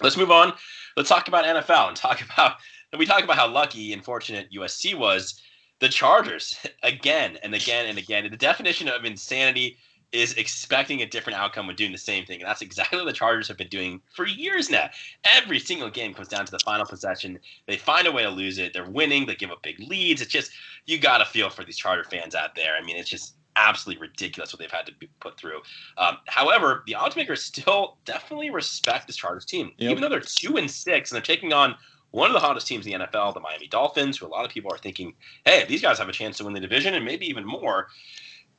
Let's 0.02 0.16
move 0.16 0.30
on. 0.30 0.52
Let's 0.96 1.08
talk 1.08 1.28
about 1.28 1.44
NFL 1.44 1.88
and 1.88 1.96
talk 1.96 2.20
about 2.32 2.56
and 2.94 3.00
we 3.00 3.06
talk 3.06 3.24
about 3.24 3.36
how 3.36 3.48
lucky 3.48 3.92
and 3.92 4.04
fortunate 4.04 4.52
USC 4.52 4.94
was. 4.94 5.42
The 5.80 5.88
Chargers 5.88 6.56
again 6.84 7.38
and 7.42 7.52
again 7.52 7.86
and 7.86 7.98
again. 7.98 8.30
The 8.30 8.36
definition 8.36 8.86
of 8.86 9.04
insanity 9.04 9.78
is 10.12 10.34
expecting 10.34 11.02
a 11.02 11.06
different 11.06 11.36
outcome 11.36 11.66
when 11.66 11.74
doing 11.74 11.90
the 11.90 11.98
same 11.98 12.24
thing. 12.24 12.38
And 12.38 12.48
that's 12.48 12.62
exactly 12.62 13.00
what 13.00 13.06
the 13.06 13.12
Chargers 13.12 13.48
have 13.48 13.56
been 13.56 13.66
doing 13.66 14.00
for 14.14 14.28
years 14.28 14.70
now. 14.70 14.90
Every 15.24 15.58
single 15.58 15.90
game 15.90 16.14
comes 16.14 16.28
down 16.28 16.46
to 16.46 16.52
the 16.52 16.60
final 16.60 16.86
possession. 16.86 17.36
They 17.66 17.76
find 17.76 18.06
a 18.06 18.12
way 18.12 18.22
to 18.22 18.30
lose 18.30 18.58
it. 18.58 18.72
They're 18.72 18.88
winning. 18.88 19.26
They 19.26 19.34
give 19.34 19.50
up 19.50 19.64
big 19.64 19.80
leads. 19.80 20.22
It's 20.22 20.30
just, 20.30 20.52
you 20.86 20.96
got 21.00 21.18
to 21.18 21.24
feel 21.24 21.50
for 21.50 21.64
these 21.64 21.76
Charger 21.76 22.04
fans 22.04 22.36
out 22.36 22.54
there. 22.54 22.76
I 22.80 22.84
mean, 22.84 22.96
it's 22.96 23.10
just 23.10 23.34
absolutely 23.56 24.02
ridiculous 24.02 24.52
what 24.52 24.60
they've 24.60 24.70
had 24.70 24.86
to 24.86 24.92
be 25.00 25.08
put 25.18 25.36
through. 25.36 25.62
Um, 25.98 26.18
however, 26.28 26.84
the 26.86 26.94
odds 26.94 27.16
makers 27.16 27.42
still 27.42 27.98
definitely 28.04 28.50
respect 28.50 29.08
this 29.08 29.16
Chargers 29.16 29.44
team, 29.44 29.72
yep. 29.78 29.90
even 29.90 30.00
though 30.00 30.08
they're 30.08 30.20
two 30.20 30.58
and 30.58 30.70
six 30.70 31.10
and 31.10 31.16
they're 31.16 31.22
taking 31.22 31.52
on 31.52 31.74
one 32.14 32.30
of 32.30 32.33
the 32.33 32.38
hottest 32.38 32.68
teams 32.68 32.87
in 32.87 32.92
the 32.92 33.06
NFL, 33.06 33.35
the 33.35 33.40
Miami 33.40 33.66
Dolphins, 33.66 34.16
who 34.16 34.26
a 34.26 34.28
lot 34.28 34.44
of 34.44 34.50
people 34.52 34.73
are 34.73 34.78
thinking, 34.78 35.14
hey, 35.44 35.64
these 35.68 35.83
guys 35.83 35.99
have 35.99 36.09
a 36.09 36.12
chance 36.12 36.38
to 36.38 36.44
win 36.44 36.52
the 36.52 36.61
division 36.61 36.94
and 36.94 37.04
maybe 37.04 37.26
even 37.26 37.44
more. 37.44 37.88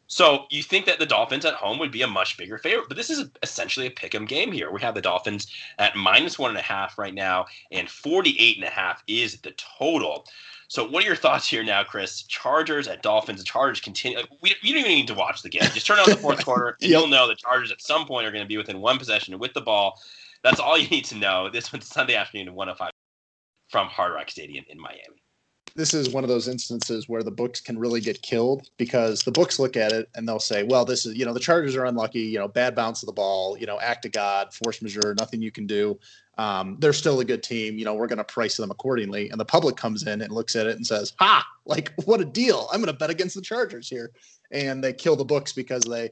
So 0.07 0.45
you 0.49 0.61
think 0.61 0.85
that 0.87 0.99
the 0.99 1.05
Dolphins 1.05 1.45
at 1.45 1.53
home 1.53 1.79
would 1.79 1.91
be 1.91 2.01
a 2.01 2.07
much 2.07 2.35
bigger 2.35 2.57
favorite, 2.57 2.89
but 2.89 2.97
this 2.97 3.09
is 3.09 3.29
essentially 3.43 3.87
a 3.87 3.91
pick 3.91 4.13
'em 4.13 4.25
game 4.25 4.51
here. 4.51 4.71
We 4.71 4.81
have 4.81 4.93
the 4.93 5.01
Dolphins 5.01 5.47
at 5.79 5.95
minus 5.95 6.37
one 6.37 6.49
and 6.49 6.59
a 6.59 6.61
half 6.61 6.97
right 6.97 7.13
now, 7.13 7.45
and 7.71 7.89
48 7.89 8.57
and 8.57 8.65
a 8.65 8.69
half 8.69 9.01
is 9.07 9.39
the 9.39 9.51
total. 9.51 10.27
So 10.67 10.85
what 10.85 11.05
are 11.05 11.07
your 11.07 11.15
thoughts 11.15 11.47
here 11.47 11.63
now, 11.63 11.85
Chris? 11.85 12.23
Chargers 12.23 12.89
at 12.89 13.03
Dolphins. 13.03 13.39
The 13.39 13.45
Chargers 13.45 13.79
continue. 13.79 14.19
We, 14.41 14.53
you 14.63 14.73
don't 14.73 14.81
even 14.81 14.91
need 14.91 15.07
to 15.07 15.13
watch 15.13 15.43
the 15.43 15.49
game. 15.49 15.69
Just 15.73 15.87
turn 15.87 15.99
on 15.99 16.09
the 16.09 16.17
fourth 16.17 16.43
quarter, 16.45 16.75
and 16.81 16.89
yep. 16.89 16.99
you'll 16.99 17.07
know 17.07 17.25
the 17.25 17.35
Chargers 17.35 17.71
at 17.71 17.81
some 17.81 18.05
point 18.05 18.27
are 18.27 18.31
going 18.31 18.43
to 18.43 18.49
be 18.49 18.57
within 18.57 18.81
one 18.81 18.97
possession 18.97 19.39
with 19.39 19.53
the 19.53 19.61
ball. 19.61 19.97
That's 20.43 20.59
all 20.59 20.77
you 20.77 20.89
need 20.89 21.05
to 21.05 21.15
know. 21.15 21.49
This 21.49 21.71
one's 21.71 21.87
Sunday 21.87 22.15
afternoon 22.15 22.49
at 22.49 22.53
105 22.53 22.91
from 23.69 23.87
Hard 23.87 24.13
Rock 24.13 24.29
Stadium 24.29 24.65
in 24.69 24.79
Miami. 24.79 25.21
This 25.75 25.93
is 25.93 26.09
one 26.09 26.23
of 26.23 26.29
those 26.29 26.47
instances 26.47 27.09
where 27.09 27.21
the 27.21 27.31
books 27.31 27.59
can 27.59 27.77
really 27.77 27.99
get 27.99 28.21
killed 28.21 28.69
because 28.77 29.23
the 29.23 29.31
books 29.31 29.59
look 29.59 29.75
at 29.75 29.91
it 29.91 30.07
and 30.15 30.25
they'll 30.25 30.39
say, 30.39 30.63
well, 30.63 30.85
this 30.85 31.05
is, 31.05 31.15
you 31.15 31.25
know, 31.25 31.33
the 31.33 31.39
Chargers 31.39 31.75
are 31.75 31.83
unlucky, 31.83 32.21
you 32.21 32.39
know, 32.39 32.47
bad 32.47 32.75
bounce 32.75 33.03
of 33.03 33.07
the 33.07 33.13
ball, 33.13 33.57
you 33.57 33.65
know, 33.65 33.77
act 33.81 34.05
of 34.05 34.13
God, 34.13 34.53
force 34.53 34.81
majeure, 34.81 35.13
nothing 35.19 35.41
you 35.41 35.51
can 35.51 35.67
do. 35.67 35.99
Um, 36.37 36.77
they're 36.79 36.93
still 36.93 37.19
a 37.19 37.25
good 37.25 37.43
team. 37.43 37.77
You 37.77 37.83
know, 37.83 37.93
we're 37.93 38.07
going 38.07 38.19
to 38.19 38.23
price 38.23 38.55
them 38.55 38.71
accordingly. 38.71 39.29
And 39.29 39.39
the 39.39 39.45
public 39.45 39.75
comes 39.75 40.07
in 40.07 40.21
and 40.21 40.31
looks 40.31 40.55
at 40.55 40.65
it 40.65 40.77
and 40.77 40.87
says, 40.87 41.13
ha, 41.19 41.45
like, 41.65 41.91
what 42.05 42.21
a 42.21 42.25
deal. 42.25 42.69
I'm 42.71 42.79
going 42.79 42.93
to 42.93 42.97
bet 42.97 43.09
against 43.09 43.35
the 43.35 43.41
Chargers 43.41 43.89
here. 43.89 44.11
And 44.51 44.81
they 44.81 44.93
kill 44.93 45.17
the 45.17 45.25
books 45.25 45.51
because 45.51 45.83
they 45.83 46.11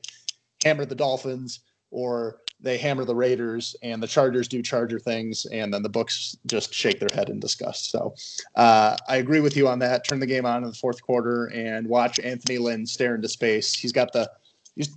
hammered 0.66 0.90
the 0.90 0.96
Dolphins 0.96 1.62
or 1.90 2.42
they 2.64 2.78
hammer 2.78 3.04
the 3.04 3.14
Raiders 3.14 3.76
and 3.84 4.02
the 4.02 4.08
Chargers 4.08 4.48
do 4.48 4.62
Charger 4.62 4.98
things, 4.98 5.46
and 5.52 5.72
then 5.74 5.84
the 5.84 5.90
books 5.90 6.38
just 6.48 6.74
shake 6.74 7.00
their 7.00 7.10
head 7.14 7.30
in 7.30 7.40
disgust. 7.40 7.92
So 7.92 8.16
uh, 8.56 8.96
I 9.08 9.18
agree 9.18 9.42
with 9.42 9.56
you 9.58 9.68
on 9.68 9.80
that. 9.80 10.08
Turn 10.08 10.20
the 10.20 10.26
game 10.26 10.46
on 10.46 10.64
in 10.64 10.70
the 10.70 10.76
fourth 10.76 11.02
quarter 11.04 11.48
and 11.48 11.86
watch 11.88 12.20
Anthony 12.22 12.58
Lynn 12.58 12.88
stare 12.88 13.16
into 13.16 13.28
space. 13.28 13.74
He's 13.74 13.92
got 13.92 14.14
the 14.14 14.32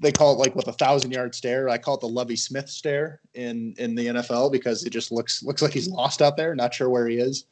they 0.01 0.13
call 0.13 0.33
it 0.33 0.39
like 0.39 0.55
with 0.55 0.69
a 0.69 0.73
thousand 0.73 1.11
yard 1.11 1.35
stare. 1.35 1.69
I 1.69 1.77
call 1.77 1.97
it 1.97 2.01
the 2.01 2.09
Lovie 2.09 2.37
Smith 2.37 2.71
stare 2.71 3.21
in 3.35 3.75
in 3.79 3.95
the 3.95 4.07
NFL 4.07 4.51
because 4.51 4.85
it 4.85 4.91
just 4.91 5.13
looks 5.13 5.43
looks 5.43 5.61
like 5.61 5.73
he's 5.73 5.89
lost 5.89 6.23
out 6.23 6.37
there, 6.37 6.55
not 6.55 6.73
sure 6.73 6.89
where 6.89 7.07
he 7.07 7.17
is. 7.17 7.45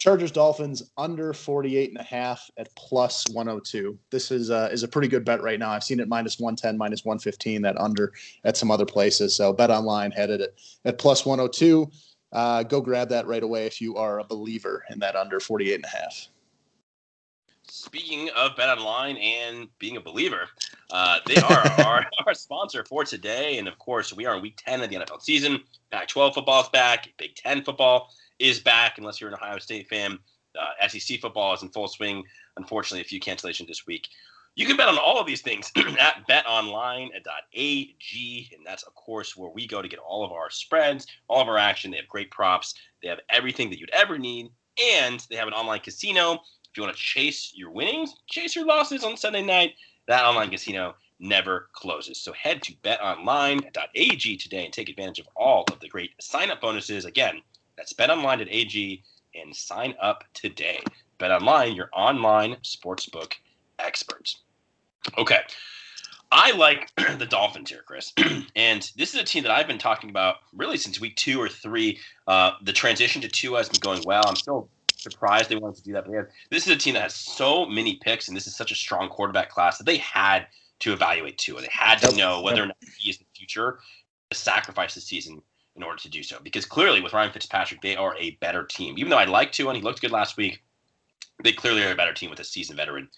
Chargers 0.00 0.32
Dolphins 0.32 0.82
under 0.96 1.34
48 1.34 1.90
and 1.90 1.98
a 1.98 2.02
half 2.02 2.50
at 2.56 2.74
plus 2.74 3.28
102. 3.32 3.98
This 4.08 4.30
is 4.30 4.50
uh, 4.50 4.70
is 4.72 4.82
a 4.82 4.88
pretty 4.88 5.08
good 5.08 5.26
bet 5.26 5.42
right 5.42 5.58
now. 5.58 5.70
I've 5.70 5.84
seen 5.84 6.00
it 6.00 6.08
minus 6.08 6.40
110, 6.40 6.78
minus 6.78 7.04
115 7.04 7.60
that 7.62 7.78
under 7.78 8.14
at 8.44 8.56
some 8.56 8.70
other 8.70 8.86
places. 8.86 9.36
So 9.36 9.52
bet 9.52 9.70
online 9.70 10.10
headed 10.10 10.40
it 10.40 10.58
at 10.86 10.96
plus 10.96 11.26
102. 11.26 11.86
Uh, 12.32 12.62
go 12.62 12.80
grab 12.80 13.10
that 13.10 13.26
right 13.26 13.42
away 13.42 13.66
if 13.66 13.78
you 13.78 13.96
are 13.96 14.20
a 14.20 14.24
believer 14.24 14.84
in 14.88 14.98
that 15.00 15.16
under 15.16 15.38
48 15.38 15.74
and 15.74 15.84
a 15.84 15.88
half. 15.88 16.28
Speaking 17.68 18.30
of 18.34 18.56
Bet 18.56 18.68
Online 18.68 19.16
and 19.16 19.68
being 19.78 19.96
a 19.96 20.00
believer, 20.00 20.48
uh, 20.90 21.18
they 21.26 21.36
are 21.36 21.70
our, 21.86 22.06
our 22.26 22.34
sponsor 22.34 22.84
for 22.84 23.04
today. 23.04 23.58
And 23.58 23.68
of 23.68 23.78
course, 23.78 24.12
we 24.12 24.26
are 24.26 24.36
in 24.36 24.42
week 24.42 24.58
10 24.64 24.80
of 24.80 24.90
the 24.90 24.96
NFL 24.96 25.22
season. 25.22 25.60
Pac 25.90 26.08
12 26.08 26.34
football 26.34 26.62
is 26.62 26.68
back, 26.70 27.12
Big 27.16 27.34
10 27.36 27.64
football 27.64 28.10
is 28.40 28.58
back, 28.58 28.98
unless 28.98 29.20
you're 29.20 29.28
an 29.28 29.34
Ohio 29.34 29.58
State 29.58 29.88
fan. 29.88 30.18
Uh, 30.58 30.88
SEC 30.88 31.20
football 31.20 31.54
is 31.54 31.62
in 31.62 31.68
full 31.68 31.86
swing. 31.86 32.24
Unfortunately, 32.56 33.00
a 33.00 33.04
few 33.04 33.20
cancellations 33.20 33.68
this 33.68 33.86
week. 33.86 34.08
You 34.56 34.66
can 34.66 34.76
bet 34.76 34.88
on 34.88 34.98
all 34.98 35.20
of 35.20 35.26
these 35.26 35.42
things 35.42 35.70
at 35.76 36.26
betonline.ag, 36.28 37.12
and 38.56 38.66
that's 38.66 38.82
of 38.82 38.94
course 38.96 39.36
where 39.36 39.50
we 39.50 39.66
go 39.66 39.80
to 39.80 39.88
get 39.88 40.00
all 40.00 40.24
of 40.24 40.32
our 40.32 40.50
spreads, 40.50 41.06
all 41.28 41.40
of 41.40 41.48
our 41.48 41.58
action. 41.58 41.92
They 41.92 41.98
have 41.98 42.08
great 42.08 42.32
props. 42.32 42.74
They 43.02 43.08
have 43.08 43.20
everything 43.30 43.70
that 43.70 43.78
you'd 43.78 43.90
ever 43.90 44.18
need, 44.18 44.50
and 44.96 45.24
they 45.30 45.36
have 45.36 45.46
an 45.48 45.54
online 45.54 45.80
casino. 45.80 46.32
If 46.32 46.76
you 46.76 46.82
want 46.82 46.96
to 46.96 47.02
chase 47.02 47.52
your 47.54 47.70
winnings, 47.70 48.14
chase 48.28 48.56
your 48.56 48.66
losses 48.66 49.04
on 49.04 49.16
Sunday 49.16 49.42
night, 49.42 49.74
that 50.08 50.24
online 50.24 50.50
casino 50.50 50.94
never 51.20 51.68
closes. 51.72 52.20
So 52.20 52.32
head 52.32 52.62
to 52.62 52.72
betonline.ag 52.82 54.36
today 54.36 54.64
and 54.64 54.72
take 54.72 54.88
advantage 54.88 55.18
of 55.20 55.28
all 55.36 55.64
of 55.70 55.80
the 55.80 55.88
great 55.88 56.10
sign-up 56.20 56.60
bonuses. 56.60 57.04
Again, 57.04 57.42
that's 57.80 57.94
betonline.ag 57.94 59.02
and 59.34 59.56
sign 59.56 59.94
up 60.02 60.24
today. 60.34 60.80
BetOnline, 61.18 61.74
your 61.74 61.88
online 61.94 62.56
sportsbook 62.56 63.32
experts. 63.78 64.42
Okay. 65.16 65.38
I 66.30 66.52
like 66.52 66.94
the 67.18 67.26
Dolphins 67.26 67.70
here, 67.70 67.82
Chris. 67.86 68.12
and 68.54 68.90
this 68.98 69.14
is 69.14 69.20
a 69.20 69.24
team 69.24 69.44
that 69.44 69.50
I've 69.50 69.66
been 69.66 69.78
talking 69.78 70.10
about 70.10 70.36
really 70.52 70.76
since 70.76 71.00
week 71.00 71.16
two 71.16 71.40
or 71.40 71.48
three. 71.48 71.98
Uh, 72.26 72.52
the 72.62 72.72
transition 72.72 73.22
to 73.22 73.28
Tua 73.28 73.58
has 73.58 73.70
been 73.70 73.80
going 73.80 74.02
well. 74.04 74.24
I'm 74.26 74.36
still 74.36 74.68
surprised 74.96 75.48
they 75.48 75.56
wanted 75.56 75.76
to 75.76 75.82
do 75.82 75.92
that. 75.94 76.04
But 76.04 76.28
this 76.50 76.66
is 76.66 76.72
a 76.74 76.76
team 76.76 76.92
that 76.94 77.02
has 77.02 77.14
so 77.14 77.64
many 77.64 77.96
picks, 77.96 78.28
and 78.28 78.36
this 78.36 78.46
is 78.46 78.54
such 78.54 78.72
a 78.72 78.76
strong 78.76 79.08
quarterback 79.08 79.48
class 79.48 79.78
that 79.78 79.84
they 79.84 79.96
had 79.96 80.46
to 80.80 80.92
evaluate 80.92 81.38
Tua. 81.38 81.62
They 81.62 81.68
had 81.70 81.96
to 82.02 82.14
know 82.14 82.42
whether 82.42 82.62
or 82.62 82.66
not 82.66 82.76
he 82.98 83.08
is 83.08 83.16
the 83.16 83.24
future 83.34 83.80
to 84.30 84.36
sacrifice 84.36 84.94
the 84.94 85.00
season 85.00 85.40
in 85.76 85.82
order 85.82 85.98
to 85.98 86.08
do 86.08 86.22
so. 86.22 86.38
Because 86.42 86.64
clearly, 86.64 87.00
with 87.00 87.12
Ryan 87.12 87.32
Fitzpatrick, 87.32 87.80
they 87.80 87.96
are 87.96 88.16
a 88.18 88.32
better 88.40 88.64
team. 88.64 88.96
Even 88.98 89.10
though 89.10 89.18
I 89.18 89.24
like 89.24 89.52
to, 89.52 89.68
and 89.68 89.76
he 89.76 89.82
looked 89.82 90.00
good 90.00 90.10
last 90.10 90.36
week, 90.36 90.62
they 91.42 91.52
clearly 91.52 91.82
are 91.84 91.92
a 91.92 91.96
better 91.96 92.12
team 92.12 92.30
with 92.30 92.40
a 92.40 92.44
seasoned 92.44 92.76
veteran 92.76 93.08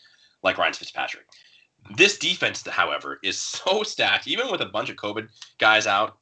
like 0.42 0.58
Ryan 0.58 0.74
Fitzpatrick. 0.74 1.24
This 1.96 2.18
defense, 2.18 2.66
however, 2.66 3.18
is 3.22 3.38
so 3.40 3.82
stacked, 3.82 4.28
even 4.28 4.50
with 4.50 4.60
a 4.60 4.66
bunch 4.66 4.90
of 4.90 4.96
COVID 4.96 5.28
guys 5.58 5.86
out, 5.86 6.18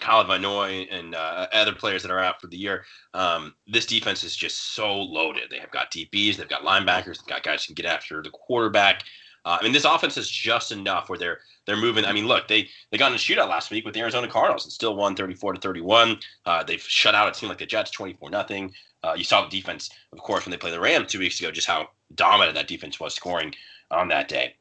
Kyle 0.00 0.24
Van 0.24 0.40
Noy 0.40 0.88
and 0.90 1.14
uh, 1.14 1.46
other 1.52 1.74
players 1.74 2.02
that 2.02 2.10
are 2.10 2.20
out 2.20 2.40
for 2.40 2.46
the 2.46 2.56
year. 2.56 2.84
Um, 3.12 3.54
this 3.66 3.86
defense 3.86 4.24
is 4.24 4.34
just 4.34 4.74
so 4.74 4.96
loaded. 4.96 5.50
They 5.50 5.58
have 5.58 5.70
got 5.70 5.92
DBs, 5.92 6.36
they've 6.36 6.48
got 6.48 6.62
linebackers, 6.62 7.18
they've 7.18 7.26
got 7.26 7.42
guys 7.42 7.64
who 7.64 7.74
can 7.74 7.82
get 7.82 7.92
after 7.92 8.22
the 8.22 8.30
quarterback. 8.30 9.02
Uh, 9.44 9.58
I 9.60 9.64
mean, 9.64 9.72
this 9.72 9.84
offense 9.84 10.16
is 10.16 10.30
just 10.30 10.72
enough 10.72 11.08
where 11.08 11.18
they're 11.18 11.38
they're 11.66 11.76
moving. 11.76 12.04
I 12.04 12.12
mean, 12.12 12.26
look, 12.26 12.48
they 12.48 12.68
they 12.90 12.98
got 12.98 13.12
in 13.12 13.16
a 13.16 13.18
shootout 13.18 13.48
last 13.48 13.70
week 13.70 13.84
with 13.84 13.94
the 13.94 14.00
Arizona 14.00 14.28
Cardinals 14.28 14.64
and 14.64 14.72
still 14.72 14.96
won 14.96 15.14
34 15.16 15.54
to 15.54 15.60
31. 15.60 16.18
Uh, 16.46 16.62
they've 16.64 16.82
shut 16.82 17.14
out 17.14 17.28
a 17.28 17.38
team 17.38 17.48
like 17.48 17.58
the 17.58 17.66
Jets 17.66 17.90
24 17.90 18.30
nothing. 18.30 18.72
Uh, 19.02 19.14
you 19.16 19.24
saw 19.24 19.42
the 19.42 19.48
defense, 19.48 19.90
of 20.12 20.18
course, 20.18 20.44
when 20.44 20.50
they 20.50 20.58
played 20.58 20.74
the 20.74 20.80
Rams 20.80 21.10
two 21.10 21.18
weeks 21.18 21.40
ago, 21.40 21.50
just 21.50 21.66
how 21.66 21.88
dominant 22.14 22.54
that 22.54 22.68
defense 22.68 23.00
was 23.00 23.14
scoring 23.14 23.54
on 23.90 24.08
that 24.08 24.28
day. 24.28 24.54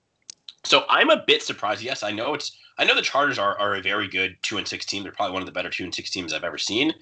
So 0.64 0.86
I'm 0.90 1.10
a 1.10 1.24
bit 1.26 1.44
surprised. 1.44 1.82
Yes, 1.82 2.04
I 2.04 2.12
know 2.12 2.34
it's 2.34 2.58
I 2.78 2.86
know 2.86 2.96
the 2.96 3.02
Chargers 3.02 3.38
are, 3.38 3.60
are 3.60 3.76
a 3.76 3.82
very 3.82 4.08
good 4.08 4.38
two 4.42 4.58
and 4.58 4.68
six 4.68 4.86
team. 4.86 5.04
They're 5.04 5.12
probably 5.12 5.34
one 5.34 5.42
of 5.42 5.46
the 5.46 5.52
better 5.52 5.70
two 5.70 5.84
and 5.84 5.94
six 5.94 6.10
teams 6.10 6.32
I've 6.32 6.44
ever 6.44 6.58
seen. 6.58 6.94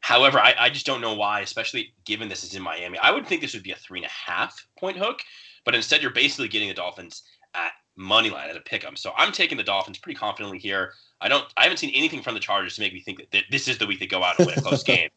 However, 0.00 0.38
I, 0.38 0.54
I 0.58 0.68
just 0.68 0.84
don't 0.84 1.00
know 1.00 1.14
why, 1.14 1.40
especially 1.40 1.94
given 2.04 2.28
this 2.28 2.44
is 2.44 2.54
in 2.54 2.60
Miami. 2.60 2.98
I 2.98 3.10
would 3.10 3.26
think 3.26 3.40
this 3.40 3.54
would 3.54 3.62
be 3.62 3.70
a 3.70 3.76
three 3.76 4.00
and 4.00 4.06
a 4.06 4.30
half 4.30 4.66
point 4.78 4.98
hook, 4.98 5.22
but 5.64 5.74
instead 5.74 6.02
you're 6.02 6.10
basically 6.10 6.48
getting 6.48 6.68
the 6.68 6.74
Dolphins 6.74 7.22
at 7.54 7.72
money 7.96 8.30
line 8.30 8.50
at 8.50 8.56
a 8.56 8.60
pick 8.60 8.84
'em. 8.84 8.96
So 8.96 9.12
I'm 9.16 9.32
taking 9.32 9.56
the 9.56 9.64
Dolphins 9.64 9.98
pretty 9.98 10.18
confidently 10.18 10.58
here. 10.58 10.94
I 11.20 11.28
don't. 11.28 11.46
I 11.56 11.62
haven't 11.62 11.78
seen 11.78 11.92
anything 11.94 12.22
from 12.22 12.34
the 12.34 12.40
Chargers 12.40 12.74
to 12.74 12.80
make 12.80 12.92
me 12.92 13.00
think 13.00 13.18
that, 13.18 13.30
that 13.30 13.44
this 13.50 13.68
is 13.68 13.78
the 13.78 13.86
week 13.86 14.00
they 14.00 14.06
go 14.06 14.22
out 14.22 14.38
and 14.38 14.46
win 14.46 14.58
a 14.58 14.62
close 14.62 14.82
game. 14.94 15.08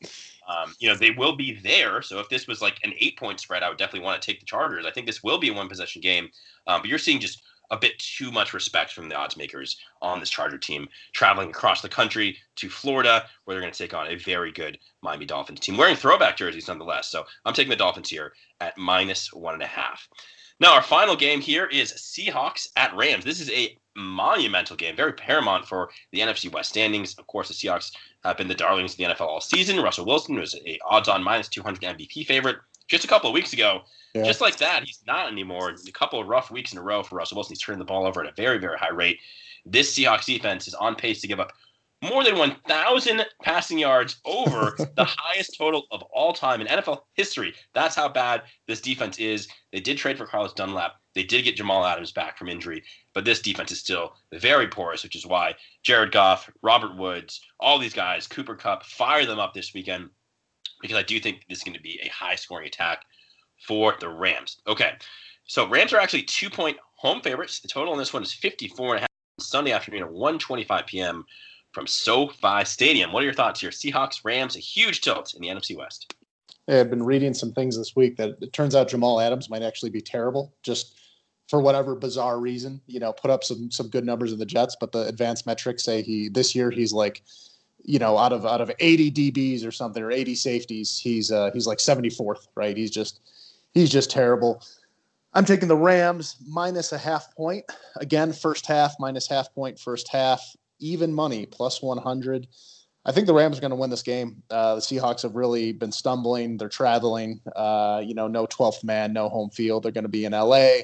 Um, 0.47 0.73
you 0.79 0.87
know, 0.87 0.95
they 0.95 1.11
will 1.11 1.35
be 1.35 1.59
there. 1.61 2.01
So 2.01 2.19
if 2.19 2.29
this 2.29 2.47
was 2.47 2.61
like 2.61 2.79
an 2.83 2.93
eight 2.99 3.17
point 3.17 3.39
spread, 3.39 3.63
I 3.63 3.69
would 3.69 3.77
definitely 3.77 4.05
want 4.05 4.21
to 4.21 4.25
take 4.25 4.39
the 4.39 4.45
Chargers. 4.45 4.85
I 4.85 4.91
think 4.91 5.07
this 5.07 5.23
will 5.23 5.39
be 5.39 5.49
a 5.49 5.53
one 5.53 5.67
possession 5.67 6.01
game. 6.01 6.29
Um, 6.67 6.81
but 6.81 6.89
you're 6.89 6.99
seeing 6.99 7.19
just 7.19 7.41
a 7.71 7.77
bit 7.77 7.99
too 7.99 8.31
much 8.31 8.53
respect 8.53 8.93
from 8.93 9.09
the 9.09 9.15
odds 9.15 9.35
makers 9.35 9.77
on 10.01 10.19
this 10.19 10.29
Charger 10.29 10.57
team, 10.57 10.87
traveling 11.13 11.49
across 11.49 11.81
the 11.81 11.89
country 11.89 12.37
to 12.55 12.69
Florida, 12.69 13.25
where 13.43 13.55
they're 13.55 13.61
going 13.61 13.73
to 13.73 13.77
take 13.77 13.93
on 13.93 14.07
a 14.07 14.15
very 14.15 14.51
good 14.51 14.79
Miami 15.01 15.25
Dolphins 15.25 15.59
team, 15.59 15.75
wearing 15.75 15.95
throwback 15.95 16.37
jerseys 16.37 16.67
nonetheless. 16.67 17.09
So 17.09 17.25
I'm 17.45 17.53
taking 17.53 17.69
the 17.69 17.75
Dolphins 17.75 18.09
here 18.09 18.33
at 18.61 18.77
minus 18.77 19.33
one 19.33 19.55
and 19.55 19.63
a 19.63 19.67
half. 19.67 20.07
Now, 20.59 20.73
our 20.73 20.81
final 20.81 21.15
game 21.15 21.39
here 21.39 21.65
is 21.65 21.93
Seahawks 21.93 22.69
at 22.75 22.95
Rams. 22.95 23.23
This 23.23 23.39
is 23.39 23.51
a 23.51 23.77
monumental 23.95 24.75
game, 24.75 24.95
very 24.95 25.13
paramount 25.13 25.67
for 25.67 25.89
the 26.11 26.19
NFC 26.19 26.51
West 26.51 26.69
standings. 26.69 27.15
Of 27.17 27.27
course, 27.27 27.47
the 27.47 27.53
Seahawks 27.53 27.91
have 28.23 28.37
been 28.37 28.47
the 28.47 28.55
darlings 28.55 28.93
of 28.93 28.97
the 28.97 29.03
NFL 29.03 29.21
all 29.21 29.41
season. 29.41 29.79
Russell 29.79 30.05
Wilson 30.05 30.35
was 30.39 30.55
a 30.65 30.79
odds-on 30.85 31.23
minus 31.23 31.47
200 31.49 31.81
MVP 31.81 32.25
favorite 32.25 32.57
just 32.87 33.03
a 33.03 33.07
couple 33.07 33.29
of 33.29 33.33
weeks 33.33 33.53
ago. 33.53 33.81
Yeah. 34.13 34.23
Just 34.23 34.41
like 34.41 34.57
that, 34.57 34.83
he's 34.83 35.01
not 35.05 35.31
anymore. 35.31 35.75
A 35.87 35.91
couple 35.91 36.19
of 36.19 36.27
rough 36.27 36.49
weeks 36.49 36.71
in 36.71 36.79
a 36.79 36.81
row 36.81 37.03
for 37.03 37.17
Russell 37.17 37.35
Wilson. 37.35 37.51
He's 37.53 37.61
turning 37.61 37.79
the 37.79 37.85
ball 37.85 38.07
over 38.07 38.23
at 38.23 38.29
a 38.29 38.35
very, 38.35 38.57
very 38.57 38.77
high 38.77 38.89
rate. 38.89 39.19
This 39.65 39.93
Seahawks 39.93 40.25
defense 40.25 40.67
is 40.67 40.73
on 40.73 40.95
pace 40.95 41.21
to 41.21 41.27
give 41.27 41.39
up 41.39 41.53
more 42.03 42.23
than 42.23 42.37
1,000 42.37 43.25
passing 43.41 43.79
yards 43.79 44.19
over 44.25 44.75
the 44.95 45.05
highest 45.05 45.55
total 45.57 45.85
of 45.91 46.03
all 46.13 46.33
time 46.33 46.61
in 46.61 46.67
NFL 46.67 47.01
history. 47.13 47.53
That's 47.73 47.95
how 47.95 48.09
bad 48.09 48.43
this 48.67 48.81
defense 48.81 49.17
is. 49.17 49.47
They 49.71 49.79
did 49.79 49.97
trade 49.97 50.17
for 50.17 50.25
Carlos 50.25 50.53
Dunlap. 50.53 50.93
They 51.15 51.23
did 51.23 51.43
get 51.43 51.55
Jamal 51.55 51.85
Adams 51.85 52.11
back 52.11 52.37
from 52.37 52.47
injury, 52.47 52.83
but 53.13 53.25
this 53.25 53.41
defense 53.41 53.71
is 53.71 53.79
still 53.79 54.13
very 54.33 54.67
porous, 54.67 55.03
which 55.03 55.15
is 55.15 55.25
why 55.25 55.55
Jared 55.81 56.11
Goff, 56.11 56.49
Robert 56.61 56.95
Woods, 56.95 57.41
all 57.59 57.79
these 57.79 57.93
guys, 57.93 58.27
Cooper 58.27 58.55
Kupp, 58.55 58.83
fire 58.83 59.25
them 59.25 59.39
up 59.39 59.53
this 59.53 59.73
weekend 59.73 60.09
because 60.81 60.97
I 60.97 61.03
do 61.03 61.19
think 61.19 61.43
this 61.49 61.59
is 61.59 61.63
going 61.63 61.75
to 61.75 61.81
be 61.81 61.99
a 62.03 62.09
high 62.09 62.35
scoring 62.35 62.67
attack 62.67 63.03
for 63.65 63.95
the 63.99 64.09
Rams. 64.09 64.61
Okay, 64.67 64.93
so 65.45 65.67
Rams 65.67 65.93
are 65.93 65.99
actually 65.99 66.23
two 66.23 66.49
point 66.49 66.77
home 66.95 67.21
favorites. 67.21 67.59
The 67.59 67.67
total 67.67 67.93
on 67.93 67.99
this 67.99 68.13
one 68.13 68.23
is 68.23 68.33
54 68.33 68.95
and 68.95 68.97
a 68.97 69.01
half 69.01 69.07
Sunday 69.39 69.71
afternoon 69.71 70.03
at 70.03 70.09
1:25 70.09 70.87
p.m. 70.87 71.25
from 71.73 71.87
SoFi 71.87 72.65
Stadium. 72.65 73.11
What 73.11 73.21
are 73.21 73.25
your 73.25 73.33
thoughts 73.33 73.61
here? 73.61 73.69
Seahawks, 73.69 74.23
Rams, 74.23 74.55
a 74.55 74.59
huge 74.59 75.01
tilt 75.01 75.33
in 75.33 75.41
the 75.41 75.47
NFC 75.47 75.77
West. 75.77 76.13
I've 76.67 76.89
been 76.89 77.03
reading 77.03 77.33
some 77.33 77.53
things 77.53 77.77
this 77.77 77.95
week 77.95 78.17
that 78.17 78.37
it 78.41 78.51
turns 78.51 78.75
out 78.75 78.89
Jamal 78.89 79.21
Adams 79.21 79.49
might 79.49 79.63
actually 79.63 79.89
be 79.89 80.01
terrible. 80.01 80.53
Just 80.63 80.99
for 81.49 81.61
whatever 81.61 81.95
bizarre 81.95 82.39
reason, 82.39 82.81
you 82.87 82.99
know, 82.99 83.13
put 83.13 83.31
up 83.31 83.43
some 83.43 83.71
some 83.71 83.87
good 83.87 84.05
numbers 84.05 84.33
in 84.33 84.39
the 84.39 84.45
Jets, 84.45 84.75
but 84.79 84.91
the 84.91 85.07
advanced 85.07 85.45
metrics 85.45 85.83
say 85.83 86.01
he 86.01 86.29
this 86.29 86.53
year 86.53 86.69
he's 86.69 86.91
like, 86.91 87.23
you 87.83 87.99
know, 87.99 88.17
out 88.17 88.33
of 88.33 88.45
out 88.45 88.59
of 88.59 88.71
80 88.79 89.11
DBs 89.11 89.65
or 89.65 89.71
something 89.71 90.03
or 90.03 90.11
80 90.11 90.35
safeties, 90.35 90.99
he's 90.99 91.31
uh 91.31 91.51
he's 91.53 91.67
like 91.67 91.77
74th, 91.77 92.47
right? 92.55 92.75
He's 92.75 92.91
just 92.91 93.21
he's 93.73 93.89
just 93.89 94.11
terrible. 94.11 94.61
I'm 95.33 95.45
taking 95.45 95.67
the 95.67 95.77
Rams 95.77 96.35
minus 96.47 96.91
a 96.91 96.97
half 96.97 97.33
point. 97.35 97.63
Again, 97.97 98.33
first 98.33 98.65
half 98.65 98.95
minus 98.99 99.27
half 99.27 99.53
point, 99.53 99.79
first 99.79 100.09
half, 100.09 100.41
even 100.79 101.13
money, 101.13 101.45
plus 101.45 101.81
100. 101.81 102.47
I 103.05 103.11
think 103.11 103.25
the 103.25 103.33
Rams 103.33 103.57
are 103.57 103.61
going 103.61 103.71
to 103.71 103.77
win 103.77 103.89
this 103.89 104.03
game. 104.03 104.43
Uh, 104.49 104.75
the 104.75 104.81
Seahawks 104.81 105.21
have 105.21 105.35
really 105.35 105.71
been 105.71 105.91
stumbling. 105.91 106.57
They're 106.57 106.67
traveling. 106.67 107.39
Uh, 107.55 108.01
you 108.05 108.13
know, 108.13 108.27
no 108.27 108.45
12th 108.47 108.83
man, 108.83 109.13
no 109.13 109.29
home 109.29 109.49
field. 109.49 109.83
They're 109.83 109.93
going 109.93 110.03
to 110.03 110.09
be 110.09 110.25
in 110.25 110.33
LA. 110.33 110.79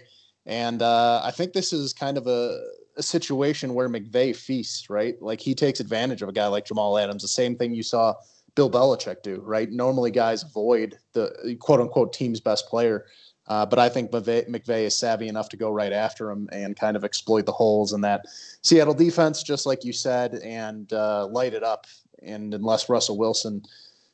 And 0.45 0.81
uh, 0.81 1.21
I 1.23 1.31
think 1.31 1.53
this 1.53 1.73
is 1.73 1.93
kind 1.93 2.17
of 2.17 2.27
a, 2.27 2.59
a 2.97 3.03
situation 3.03 3.73
where 3.73 3.89
McVay 3.89 4.35
feasts, 4.35 4.89
right? 4.89 5.21
Like 5.21 5.41
he 5.41 5.53
takes 5.53 5.79
advantage 5.79 6.21
of 6.21 6.29
a 6.29 6.33
guy 6.33 6.47
like 6.47 6.65
Jamal 6.65 6.97
Adams. 6.97 7.21
The 7.21 7.27
same 7.27 7.55
thing 7.55 7.73
you 7.73 7.83
saw 7.83 8.15
Bill 8.55 8.69
Belichick 8.69 9.21
do, 9.23 9.41
right? 9.43 9.71
Normally, 9.71 10.11
guys 10.11 10.43
avoid 10.43 10.97
the 11.13 11.57
quote 11.59 11.81
unquote 11.81 12.13
team's 12.13 12.39
best 12.39 12.67
player. 12.67 13.05
Uh, 13.47 13.65
but 13.65 13.77
I 13.77 13.89
think 13.89 14.11
McVay, 14.11 14.85
is 14.85 14.95
savvy 14.95 15.27
enough 15.27 15.49
to 15.49 15.57
go 15.57 15.69
right 15.69 15.91
after 15.91 16.31
him 16.31 16.47
and 16.51 16.77
kind 16.77 16.95
of 16.95 17.03
exploit 17.03 17.45
the 17.45 17.51
holes 17.51 17.91
in 17.91 18.01
that 18.01 18.25
Seattle 18.61 18.93
defense, 18.93 19.43
just 19.43 19.65
like 19.65 19.83
you 19.83 19.91
said, 19.91 20.35
and 20.35 20.91
uh, 20.93 21.27
light 21.27 21.53
it 21.53 21.63
up. 21.63 21.85
And 22.21 22.53
unless 22.53 22.87
Russell 22.87 23.17
Wilson 23.17 23.63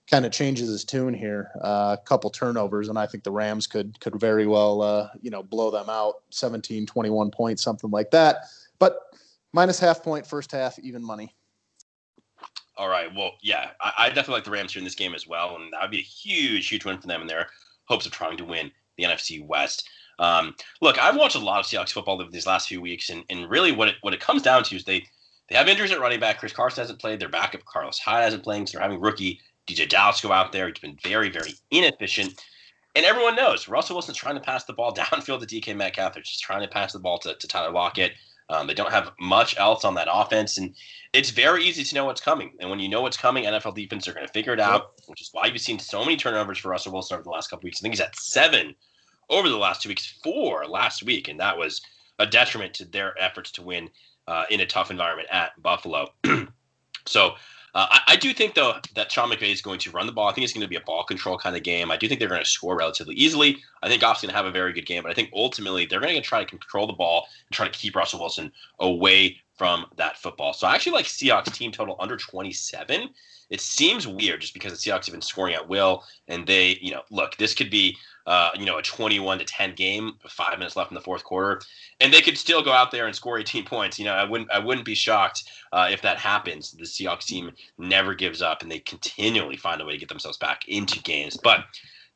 kind 0.10 0.26
of 0.26 0.32
changes 0.32 0.70
his 0.70 0.84
tune 0.84 1.14
here. 1.14 1.52
Uh, 1.62 1.96
a 2.00 2.04
couple 2.04 2.30
turnovers, 2.30 2.90
and 2.90 2.98
I 2.98 3.06
think 3.06 3.24
the 3.24 3.32
Rams 3.32 3.68
could 3.68 4.00
could 4.00 4.20
very 4.20 4.48
well 4.48 4.82
uh, 4.82 5.10
you 5.22 5.30
know 5.30 5.44
blow 5.44 5.72
them 5.72 5.90
out 5.90 6.16
17, 6.32 6.86
21 6.86 7.32
points, 7.32 7.62
something 7.62 7.92
like 7.92 8.12
that. 8.12 8.38
But 8.80 8.98
minus 9.54 9.80
half 9.80 10.04
point 10.04 10.26
first 10.26 10.52
half, 10.52 10.80
even 10.80 11.04
money. 11.04 11.36
All 12.78 12.90
right. 12.90 13.14
Well, 13.14 13.34
yeah, 13.42 13.72
I, 13.82 13.94
I 13.98 14.08
definitely 14.08 14.36
like 14.36 14.46
the 14.46 14.52
Rams 14.52 14.74
here 14.74 14.80
in 14.80 14.86
this 14.86 14.96
game 14.96 15.14
as 15.14 15.28
well, 15.28 15.58
and 15.58 15.72
that 15.74 15.82
would 15.82 15.92
be 15.92 16.00
a 16.00 16.02
huge, 16.02 16.68
huge 16.70 16.86
win 16.86 16.98
for 16.98 17.08
them 17.08 17.22
in 17.22 17.28
their 17.28 17.48
hopes 17.86 18.06
of 18.06 18.12
trying 18.12 18.38
to 18.38 18.46
win 18.46 18.72
the 19.00 19.08
NFC 19.08 19.46
West. 19.46 19.90
Um, 20.20 20.54
look, 20.82 20.98
I've 21.00 21.16
watched 21.16 21.36
a 21.36 21.40
lot 21.40 21.60
of 21.60 21.66
Seahawks 21.66 21.94
football 21.94 22.22
over 22.22 22.30
these 22.30 22.48
last 22.48 22.68
few 22.68 22.82
weeks, 22.82 23.10
and, 23.10 23.24
and 23.30 23.50
really 23.50 23.72
what 23.72 23.88
it 23.88 23.96
what 24.02 24.14
it 24.14 24.20
comes 24.20 24.42
down 24.42 24.64
to 24.66 24.76
is 24.76 24.84
they 24.84 25.06
they 25.50 25.56
have 25.56 25.68
injuries 25.68 25.92
at 25.92 26.00
running 26.00 26.20
back. 26.20 26.40
Chris 26.40 26.54
Carson 26.54 26.82
hasn't 26.82 27.00
played. 27.00 27.20
Their 27.20 27.30
backup 27.30 27.64
Carlos 27.66 28.00
Hyde 28.00 28.24
hasn't 28.24 28.44
played. 28.44 28.68
So 28.68 28.78
they're 28.78 28.84
having 28.84 29.00
rookie 29.00 29.40
DeeJay 29.68 29.90
Dallas 29.90 30.22
go 30.22 30.32
out 30.32 30.52
there. 30.52 30.68
He's 30.68 30.80
been 30.80 30.98
very, 31.04 31.30
very 31.30 31.54
inefficient. 31.72 32.44
And 32.96 33.06
everyone 33.06 33.36
knows 33.36 33.68
Russell 33.68 33.96
Wilson's 33.96 34.18
trying 34.18 34.36
to 34.36 34.42
pass 34.42 34.66
the 34.66 34.74
ball 34.74 34.94
downfield 34.96 35.40
to 35.40 35.48
DK 35.48 35.76
Metcalf. 35.76 36.14
They're 36.14 36.24
just 36.24 36.42
trying 36.42 36.62
to 36.62 36.68
pass 36.68 36.94
the 36.94 37.00
ball 37.00 37.20
to, 37.20 37.36
to 37.36 37.48
Tyler 37.48 37.72
Lockett. 37.72 38.14
Um, 38.50 38.66
they 38.66 38.74
don't 38.74 38.92
have 38.92 39.12
much 39.20 39.58
else 39.60 39.86
on 39.86 39.94
that 39.94 40.08
offense, 40.12 40.58
and 40.58 40.74
it's 41.14 41.30
very 41.30 41.64
easy 41.64 41.84
to 41.84 41.94
know 41.94 42.06
what's 42.06 42.20
coming. 42.20 42.52
And 42.60 42.68
when 42.68 42.80
you 42.80 42.90
know 42.90 43.04
what's 43.04 43.16
coming, 43.16 43.44
NFL 43.44 43.76
defense 43.76 44.08
are 44.08 44.14
going 44.14 44.26
to 44.26 44.34
figure 44.34 44.54
it 44.54 44.60
out, 44.60 44.94
which 45.06 45.22
is 45.22 45.30
why 45.32 45.46
you've 45.46 45.62
seen 45.62 45.78
so 45.78 46.04
many 46.04 46.18
turnovers 46.18 46.58
for 46.58 46.70
Russell 46.70 46.92
Wilson 46.92 47.14
over 47.14 47.24
the 47.24 47.30
last 47.30 47.52
couple 47.52 47.68
weeks. 47.68 47.80
I 47.80 47.82
think 47.84 47.94
he's 47.94 48.02
at 48.02 48.16
seven 48.16 48.74
over 49.30 49.50
the 49.50 49.58
last 49.58 49.82
two 49.82 49.90
weeks, 49.90 50.20
four 50.24 50.66
last 50.66 51.04
week, 51.04 51.28
and 51.28 51.40
that 51.40 51.58
was 51.58 51.82
a 52.20 52.26
detriment 52.26 52.74
to 52.76 52.86
their 52.86 53.20
efforts 53.22 53.52
to 53.52 53.62
win 53.62 53.90
uh, 54.28 54.46
in 54.50 54.60
a 54.60 54.66
tough 54.66 54.92
environment 54.92 55.28
at 55.32 55.62
Buffalo. 55.62 56.08
so 57.06 57.36
uh, 57.76 57.88
I, 57.90 58.02
I, 58.08 58.16
do 58.16 58.34
think 58.34 58.56
though 58.56 58.76
that 58.96 59.12
Sean 59.12 59.30
McVay 59.30 59.52
is 59.52 59.62
going 59.62 59.80
to 59.80 59.92
run 59.92 60.06
the 60.06 60.12
ball. 60.12 60.28
I 60.28 60.34
think 60.34 60.44
it's 60.44 60.54
going 60.54 60.64
to 60.64 60.68
be 60.68 60.76
a 60.76 60.82
ball 60.82 61.04
control 61.04 61.38
kind 61.38 61.56
of 61.56 61.64
game. 61.64 61.92
I 61.92 61.98
do 61.98 62.08
think 62.08 62.20
they're 62.20 62.30
going 62.30 62.44
to 62.44 62.50
score 62.50 62.76
relatively 62.78 63.16
easily. 63.16 63.58
I 63.84 63.88
think 63.88 64.02
Goff's 64.02 64.22
going 64.22 64.32
to 64.32 64.36
have 64.36 64.46
a 64.46 64.52
very 64.52 64.74
good 64.74 64.86
game, 64.86 65.04
but 65.04 65.12
I 65.12 65.16
think 65.16 65.30
ultimately 65.34 65.86
they're 65.86 66.00
going 66.00 66.16
to 66.16 66.22
try 66.22 66.40
to 66.40 66.50
control 66.50 66.88
the 66.88 66.94
ball 66.94 67.28
and 67.48 67.56
try 67.56 67.68
to 67.68 67.72
keep 67.72 67.96
Russell 67.96 68.20
Wilson 68.20 68.52
away 68.80 69.38
from 69.60 69.86
that 69.98 70.18
football. 70.18 70.54
So 70.54 70.68
I 70.68 70.74
actually 70.74 70.94
like 70.94 71.06
Seahawks 71.06 71.54
team 71.54 71.72
total 71.72 71.98
under 72.00 72.16
27. 72.16 73.10
It 73.50 73.60
seems 73.60 74.08
weird 74.08 74.40
just 74.40 74.54
because 74.54 74.72
the 74.72 74.78
Seahawks 74.78 75.06
have 75.06 75.14
been 75.14 75.22
scoring 75.22 75.54
at 75.54 75.68
will, 75.68 76.06
and 76.30 76.48
they, 76.48 76.80
you 76.82 76.92
know, 76.92 77.02
look, 77.12 77.36
this 77.36 77.54
could 77.54 77.70
be 77.70 77.98
uh, 78.26 78.52
you 78.56 78.64
know, 78.64 78.78
a 78.78 78.82
21 78.82 79.40
to 79.40 79.44
10 79.44 79.74
game, 79.74 80.14
five 80.30 80.60
minutes 80.60 80.76
left 80.76 80.92
in 80.92 80.96
the 80.96 81.02
fourth 81.02 81.24
quarter, 81.24 81.62
and 82.00 82.14
they 82.14 82.22
could 82.22 82.38
still 82.38 82.62
go 82.62 82.72
out 82.72 82.92
there 82.92 83.08
and 83.08 83.16
score 83.16 83.40
18 83.40 83.66
points. 83.66 83.98
You 83.98 84.06
know, 84.06 84.14
I 84.14 84.24
wouldn't, 84.24 84.50
I 84.52 84.60
wouldn't 84.60 84.86
be 84.86 84.96
shocked 84.96 85.44
uh, 85.74 85.90
if 85.92 86.04
that 86.04 86.18
happens. 86.18 86.72
The 86.72 86.84
Seahawks 86.84 87.26
team 87.26 87.52
never 87.78 88.14
gives 88.14 88.42
up, 88.42 88.62
and 88.62 88.72
they 88.72 88.80
continually 88.80 89.58
find 89.58 89.82
a 89.82 89.86
way 89.86 89.94
to 89.94 89.98
get 89.98 90.10
themselves 90.10 90.38
back 90.38 90.68
into 90.68 91.02
games. 91.02 91.38
But 91.44 91.66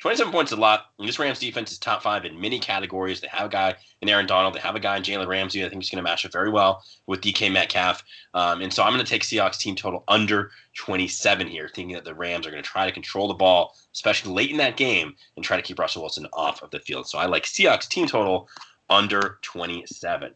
27 0.03 0.33
points 0.33 0.51
is 0.51 0.57
a 0.57 0.59
lot. 0.59 0.87
And 0.99 1.07
this 1.07 1.17
Rams 1.17 1.39
defense 1.39 1.71
is 1.71 1.77
top 1.77 2.03
five 2.03 2.25
in 2.25 2.37
many 2.37 2.59
categories. 2.59 3.21
They 3.21 3.29
have 3.29 3.45
a 3.45 3.49
guy 3.49 3.75
in 4.01 4.09
Aaron 4.09 4.25
Donald. 4.25 4.53
They 4.53 4.59
have 4.59 4.75
a 4.75 4.79
guy 4.81 4.97
in 4.97 5.03
Jalen 5.03 5.29
Ramsey. 5.29 5.63
I 5.63 5.69
think 5.69 5.81
he's 5.81 5.89
going 5.89 6.03
to 6.03 6.09
match 6.09 6.25
up 6.25 6.33
very 6.33 6.49
well 6.49 6.83
with 7.07 7.21
DK 7.21 7.49
Metcalf. 7.49 8.03
Um, 8.33 8.59
and 8.59 8.73
so 8.73 8.83
I'm 8.83 8.91
going 8.91 9.05
to 9.05 9.09
take 9.09 9.23
Seahawks 9.23 9.57
team 9.57 9.77
total 9.77 10.03
under 10.09 10.51
27 10.75 11.47
here, 11.47 11.69
thinking 11.73 11.95
that 11.95 12.03
the 12.03 12.13
Rams 12.13 12.45
are 12.45 12.51
going 12.51 12.61
to 12.61 12.69
try 12.69 12.85
to 12.85 12.91
control 12.91 13.29
the 13.29 13.33
ball, 13.33 13.77
especially 13.93 14.33
late 14.33 14.51
in 14.51 14.57
that 14.57 14.75
game, 14.75 15.15
and 15.37 15.45
try 15.45 15.55
to 15.55 15.63
keep 15.63 15.79
Russell 15.79 16.01
Wilson 16.01 16.27
off 16.33 16.61
of 16.61 16.71
the 16.71 16.81
field. 16.81 17.07
So 17.07 17.17
I 17.17 17.25
like 17.27 17.43
Seahawks 17.43 17.87
team 17.87 18.05
total 18.05 18.49
under 18.89 19.39
27. 19.41 20.33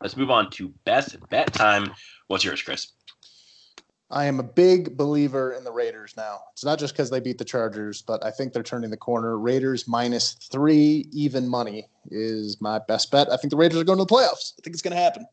Let's 0.00 0.16
move 0.16 0.32
on 0.32 0.50
to 0.50 0.74
best 0.82 1.16
bet 1.28 1.52
time. 1.52 1.92
What's 2.26 2.44
yours, 2.44 2.60
Chris? 2.60 2.88
I 4.10 4.24
am 4.24 4.40
a 4.40 4.44
big 4.44 4.96
believer 4.96 5.52
in 5.52 5.62
the 5.62 5.70
Raiders 5.70 6.14
now. 6.16 6.40
It's 6.52 6.64
not 6.64 6.78
just 6.78 6.94
because 6.94 7.10
they 7.10 7.20
beat 7.20 7.38
the 7.38 7.44
Chargers, 7.44 8.02
but 8.02 8.24
I 8.24 8.30
think 8.30 8.52
they're 8.52 8.62
turning 8.62 8.90
the 8.90 8.96
corner. 8.96 9.38
Raiders 9.38 9.86
minus 9.86 10.32
three, 10.34 11.06
even 11.12 11.48
money 11.48 11.88
is 12.10 12.60
my 12.60 12.80
best 12.80 13.10
bet. 13.12 13.30
I 13.30 13.36
think 13.36 13.50
the 13.50 13.56
Raiders 13.56 13.78
are 13.80 13.84
going 13.84 13.98
to 13.98 14.04
the 14.04 14.12
playoffs. 14.12 14.54
I 14.58 14.62
think 14.62 14.74
it's 14.74 14.82
going 14.82 14.96
to 14.96 15.02
happen. 15.02 15.26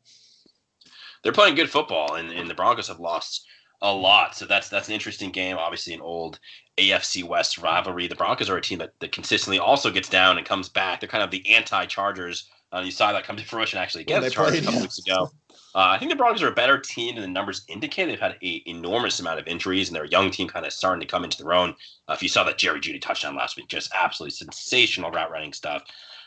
They're 1.23 1.31
playing 1.31 1.55
good 1.55 1.69
football, 1.69 2.15
and, 2.15 2.31
and 2.31 2.47
the 2.47 2.53
Broncos 2.53 2.87
have 2.87 2.99
lost 2.99 3.47
a 3.81 3.93
lot. 3.93 4.35
So 4.35 4.45
that's 4.45 4.69
that's 4.69 4.87
an 4.87 4.93
interesting 4.93 5.31
game. 5.31 5.57
Obviously, 5.57 5.93
an 5.93 6.01
old 6.01 6.39
AFC 6.77 7.23
West 7.23 7.57
rivalry. 7.57 8.07
The 8.07 8.15
Broncos 8.15 8.49
are 8.49 8.57
a 8.57 8.61
team 8.61 8.79
that, 8.79 8.93
that 8.99 9.11
consistently 9.11 9.59
also 9.59 9.89
gets 9.89 10.09
down 10.09 10.37
and 10.37 10.45
comes 10.45 10.69
back. 10.69 10.99
They're 10.99 11.09
kind 11.09 11.23
of 11.23 11.31
the 11.31 11.55
anti-Chargers. 11.55 12.49
Uh, 12.73 12.79
you 12.79 12.91
saw 12.91 13.13
that 13.13 13.23
come 13.23 13.37
to 13.37 13.45
fruition 13.45 13.79
actually 13.79 14.01
against 14.01 14.27
the 14.27 14.31
Chargers 14.31 14.53
played, 14.53 14.63
a 14.63 14.65
couple 14.65 14.79
yeah. 14.79 14.83
weeks 14.83 14.99
ago. 14.99 15.31
Uh, 15.75 15.89
I 15.89 15.99
think 15.99 16.11
the 16.11 16.15
Broncos 16.15 16.41
are 16.41 16.47
a 16.47 16.55
better 16.55 16.79
team 16.79 17.15
than 17.15 17.21
the 17.21 17.27
numbers 17.27 17.63
indicate. 17.67 18.07
They've 18.07 18.19
had 18.19 18.37
an 18.41 18.61
enormous 18.65 19.19
amount 19.19 19.39
of 19.39 19.47
injuries, 19.47 19.89
and 19.89 19.95
their 19.95 20.05
young 20.05 20.31
team 20.31 20.47
kind 20.47 20.65
of 20.65 20.73
starting 20.73 21.01
to 21.01 21.07
come 21.07 21.23
into 21.23 21.41
their 21.41 21.53
own. 21.53 21.75
Uh, 22.07 22.13
if 22.13 22.23
you 22.23 22.29
saw 22.29 22.43
that 22.45 22.57
Jerry 22.57 22.79
Jeudy 22.79 22.99
touchdown 22.99 23.35
last 23.35 23.57
week, 23.57 23.67
just 23.67 23.91
absolutely 23.93 24.31
sensational 24.31 25.11
route 25.11 25.31
running 25.31 25.53
stuff. 25.53 25.83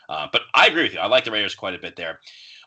Uh, 0.09 0.27
but 0.31 0.43
I 0.53 0.67
agree 0.67 0.83
with 0.83 0.93
you. 0.93 0.99
I 0.99 1.07
like 1.07 1.25
the 1.25 1.31
Raiders 1.31 1.55
quite 1.55 1.75
a 1.75 1.79
bit 1.79 1.95
there. 1.95 2.19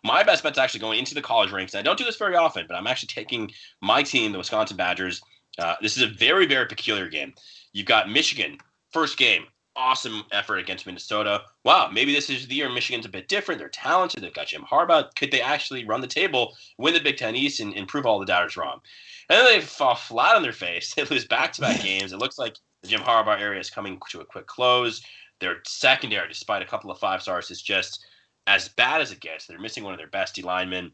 My 0.03 0.23
best 0.23 0.43
bet's 0.43 0.59
actually 0.59 0.81
going 0.81 0.99
into 0.99 1.15
the 1.15 1.23
college 1.23 1.51
ranks. 1.51 1.73
And 1.73 1.81
I 1.81 1.83
don't 1.83 1.99
do 1.99 2.05
this 2.05 2.17
very 2.17 2.37
often, 2.37 2.67
but 2.69 2.75
I'm 2.75 2.87
actually 2.87 3.09
taking 3.09 3.51
my 3.81 4.03
team, 4.03 4.33
the 4.33 4.39
Wisconsin 4.39 4.77
Badgers. 4.77 5.23
Uh, 5.59 5.77
this 5.81 5.97
is 5.97 6.03
a 6.03 6.07
very, 6.07 6.47
very 6.47 6.67
peculiar 6.67 7.09
game. 7.09 7.33
You've 7.73 7.87
got 7.87 8.11
Michigan, 8.11 8.59
first 8.93 9.17
game, 9.17 9.47
awesome 9.77 10.25
effort 10.33 10.59
against 10.59 10.87
Minnesota. 10.87 11.43
Wow, 11.65 11.91
maybe 11.93 12.13
this 12.13 12.31
is 12.31 12.47
the 12.47 12.55
year 12.55 12.69
Michigan's 12.69 13.07
a 13.07 13.11
bit 13.11 13.29
different. 13.29 13.59
They're 13.59 13.69
talented. 13.69 14.23
They've 14.23 14.35
got 14.35 14.49
Jim 14.49 14.63
Harbaugh. 14.63 15.15
Could 15.17 15.31
they 15.31 15.41
actually 15.41 15.85
run 15.85 16.01
the 16.01 16.07
table, 16.07 16.57
win 16.79 16.95
the 16.95 17.01
Big 17.01 17.17
Ten 17.17 17.37
East, 17.37 17.61
and, 17.61 17.75
and 17.75 17.89
prove 17.89 18.07
all 18.07 18.19
the 18.19 18.27
doubters 18.27 18.57
wrong? 18.57 18.81
And 19.29 19.39
then 19.39 19.47
they 19.47 19.61
fall 19.61 19.95
flat 19.95 20.37
on 20.37 20.43
their 20.43 20.53
face. 20.53 20.95
They 20.97 21.05
lose 21.05 21.25
back-to-back 21.25 21.81
games. 21.83 22.13
It 22.13 22.19
looks 22.19 22.39
like 22.39 22.57
the 22.83 22.89
Jim 22.89 23.01
Harbaugh 23.01 23.41
area 23.41 23.61
is 23.61 23.71
coming 23.71 23.99
to 24.11 24.21
a 24.21 24.25
quick 24.25 24.47
close. 24.47 25.03
Their 25.41 25.57
secondary, 25.67 26.29
despite 26.29 26.63
a 26.63 26.67
couple 26.67 26.91
of 26.91 26.99
five 26.99 27.23
stars, 27.23 27.51
is 27.51 27.63
just 27.63 28.05
as 28.47 28.69
bad 28.69 29.01
as 29.01 29.11
it 29.11 29.21
gets. 29.21 29.47
They're 29.47 29.59
missing 29.59 29.85
one 29.85 29.95
of 29.95 29.99
their 29.99 30.09
best 30.09 30.35
D 30.35 30.43
linemen. 30.43 30.93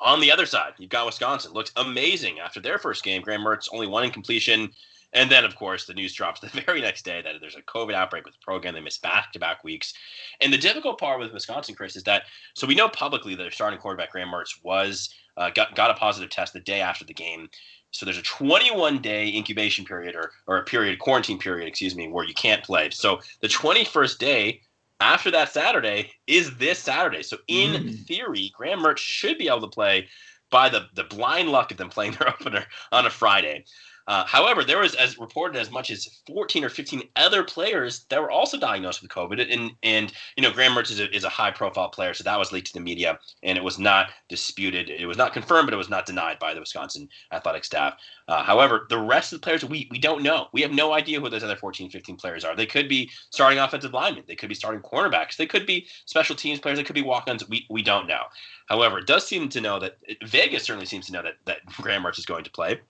On 0.00 0.20
the 0.20 0.32
other 0.32 0.46
side, 0.46 0.72
you've 0.78 0.90
got 0.90 1.06
Wisconsin. 1.06 1.52
Looks 1.52 1.72
amazing 1.76 2.40
after 2.40 2.60
their 2.60 2.78
first 2.78 3.04
game. 3.04 3.22
Graham 3.22 3.42
Mertz 3.42 3.68
only 3.72 3.86
one 3.86 4.04
incompletion. 4.04 4.72
And 5.12 5.30
then, 5.30 5.44
of 5.44 5.56
course, 5.56 5.86
the 5.86 5.94
news 5.94 6.14
drops 6.14 6.40
the 6.40 6.48
very 6.48 6.80
next 6.80 7.04
day 7.04 7.22
that 7.22 7.34
there's 7.40 7.56
a 7.56 7.62
COVID 7.62 7.94
outbreak 7.94 8.24
with 8.24 8.34
the 8.34 8.44
program. 8.44 8.74
They 8.74 8.80
miss 8.80 8.98
back 8.98 9.32
to 9.32 9.38
back 9.38 9.64
weeks. 9.64 9.94
And 10.40 10.52
the 10.52 10.58
difficult 10.58 10.98
part 10.98 11.20
with 11.20 11.32
Wisconsin, 11.32 11.74
Chris, 11.74 11.96
is 11.96 12.04
that 12.04 12.24
so 12.54 12.66
we 12.66 12.74
know 12.74 12.88
publicly 12.88 13.34
that 13.34 13.42
their 13.42 13.50
starting 13.50 13.78
quarterback, 13.78 14.12
Graham 14.12 14.28
Mertz, 14.28 14.62
was 14.62 15.12
uh, 15.36 15.50
got, 15.50 15.74
got 15.74 15.90
a 15.90 15.94
positive 15.94 16.30
test 16.30 16.52
the 16.52 16.60
day 16.60 16.80
after 16.80 17.04
the 17.04 17.14
game. 17.14 17.48
So 17.92 18.06
there's 18.06 18.18
a 18.18 18.22
21 18.22 19.02
day 19.02 19.34
incubation 19.34 19.84
period 19.84 20.14
or, 20.14 20.30
or 20.46 20.58
a 20.58 20.64
period, 20.64 20.98
quarantine 20.98 21.38
period, 21.38 21.66
excuse 21.66 21.96
me, 21.96 22.08
where 22.08 22.24
you 22.24 22.34
can't 22.34 22.62
play. 22.62 22.90
So 22.90 23.20
the 23.40 23.48
21st 23.48 24.18
day 24.18 24.60
after 25.00 25.30
that 25.30 25.52
Saturday 25.52 26.12
is 26.26 26.56
this 26.56 26.78
Saturday. 26.78 27.22
So 27.22 27.38
in 27.48 27.72
mm. 27.72 28.06
theory, 28.06 28.52
Graham 28.54 28.80
Mertz 28.80 28.98
should 28.98 29.38
be 29.38 29.48
able 29.48 29.62
to 29.62 29.66
play 29.66 30.08
by 30.50 30.68
the 30.68 30.86
the 30.94 31.04
blind 31.04 31.48
luck 31.48 31.70
of 31.70 31.76
them 31.76 31.88
playing 31.88 32.12
their 32.12 32.28
opener 32.40 32.66
on 32.92 33.06
a 33.06 33.10
Friday. 33.10 33.64
Uh, 34.10 34.26
however, 34.26 34.64
there 34.64 34.80
was 34.80 34.96
as 34.96 35.20
reported 35.20 35.56
as 35.56 35.70
much 35.70 35.88
as 35.88 36.20
14 36.26 36.64
or 36.64 36.68
15 36.68 37.04
other 37.14 37.44
players 37.44 38.06
that 38.08 38.20
were 38.20 38.32
also 38.32 38.58
diagnosed 38.58 39.02
with 39.02 39.10
COVID, 39.12 39.40
and 39.52 39.70
and 39.84 40.12
you 40.36 40.42
know 40.42 40.50
Graham 40.50 40.72
Mertz 40.72 40.90
is 40.90 40.98
a, 40.98 41.08
is 41.14 41.22
a 41.22 41.28
high 41.28 41.52
profile 41.52 41.90
player, 41.90 42.12
so 42.12 42.24
that 42.24 42.36
was 42.36 42.50
leaked 42.50 42.66
to 42.66 42.72
the 42.72 42.80
media, 42.80 43.20
and 43.44 43.56
it 43.56 43.62
was 43.62 43.78
not 43.78 44.08
disputed. 44.28 44.90
It 44.90 45.06
was 45.06 45.16
not 45.16 45.32
confirmed, 45.32 45.68
but 45.68 45.74
it 45.74 45.76
was 45.76 45.88
not 45.88 46.06
denied 46.06 46.40
by 46.40 46.54
the 46.54 46.58
Wisconsin 46.58 47.08
athletic 47.30 47.64
staff. 47.64 47.98
Uh, 48.26 48.42
however, 48.42 48.88
the 48.88 48.98
rest 48.98 49.32
of 49.32 49.40
the 49.40 49.44
players 49.44 49.64
we 49.64 49.86
we 49.92 49.98
don't 50.00 50.24
know. 50.24 50.48
We 50.52 50.62
have 50.62 50.72
no 50.72 50.92
idea 50.92 51.20
who 51.20 51.30
those 51.30 51.44
other 51.44 51.54
14, 51.54 51.88
15 51.88 52.16
players 52.16 52.44
are. 52.44 52.56
They 52.56 52.66
could 52.66 52.88
be 52.88 53.08
starting 53.30 53.60
offensive 53.60 53.92
linemen. 53.94 54.24
They 54.26 54.34
could 54.34 54.48
be 54.48 54.56
starting 54.56 54.82
cornerbacks. 54.82 55.36
They 55.36 55.46
could 55.46 55.66
be 55.66 55.86
special 56.06 56.34
teams 56.34 56.58
players. 56.58 56.78
They 56.78 56.84
could 56.84 56.96
be 56.96 57.02
walk-ons. 57.02 57.48
We 57.48 57.64
we 57.70 57.84
don't 57.84 58.08
know. 58.08 58.24
However, 58.68 58.98
it 58.98 59.06
does 59.06 59.24
seem 59.24 59.48
to 59.50 59.60
know 59.60 59.78
that 59.78 59.98
Vegas 60.24 60.64
certainly 60.64 60.86
seems 60.86 61.06
to 61.06 61.12
know 61.12 61.22
that 61.22 61.34
that 61.44 61.64
Graham 61.66 62.02
Mertz 62.02 62.18
is 62.18 62.26
going 62.26 62.42
to 62.42 62.50
play. 62.50 62.80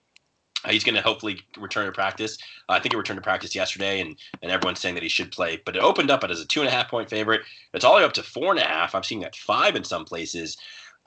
Uh, 0.63 0.71
he's 0.71 0.83
going 0.83 0.95
to 0.95 1.01
hopefully 1.01 1.41
return 1.57 1.85
to 1.85 1.91
practice. 1.91 2.37
Uh, 2.69 2.73
I 2.73 2.79
think 2.79 2.93
he 2.93 2.97
returned 2.97 3.17
to 3.17 3.23
practice 3.23 3.55
yesterday, 3.55 4.01
and, 4.01 4.15
and 4.41 4.51
everyone's 4.51 4.79
saying 4.79 4.95
that 4.95 5.03
he 5.03 5.09
should 5.09 5.31
play. 5.31 5.61
But 5.65 5.75
it 5.75 5.83
opened 5.83 6.11
up 6.11 6.23
as 6.23 6.39
a 6.39 6.45
two 6.45 6.61
and 6.61 6.69
a 6.69 6.71
half 6.71 6.89
point 6.89 7.09
favorite. 7.09 7.41
It's 7.73 7.85
all 7.85 7.93
the 7.93 7.99
way 7.99 8.05
up 8.05 8.13
to 8.13 8.23
four 8.23 8.51
and 8.51 8.59
a 8.59 8.65
half. 8.65 8.95
I'm 8.95 9.03
seeing 9.03 9.21
that 9.21 9.35
five 9.35 9.75
in 9.75 9.83
some 9.83 10.05
places. 10.05 10.57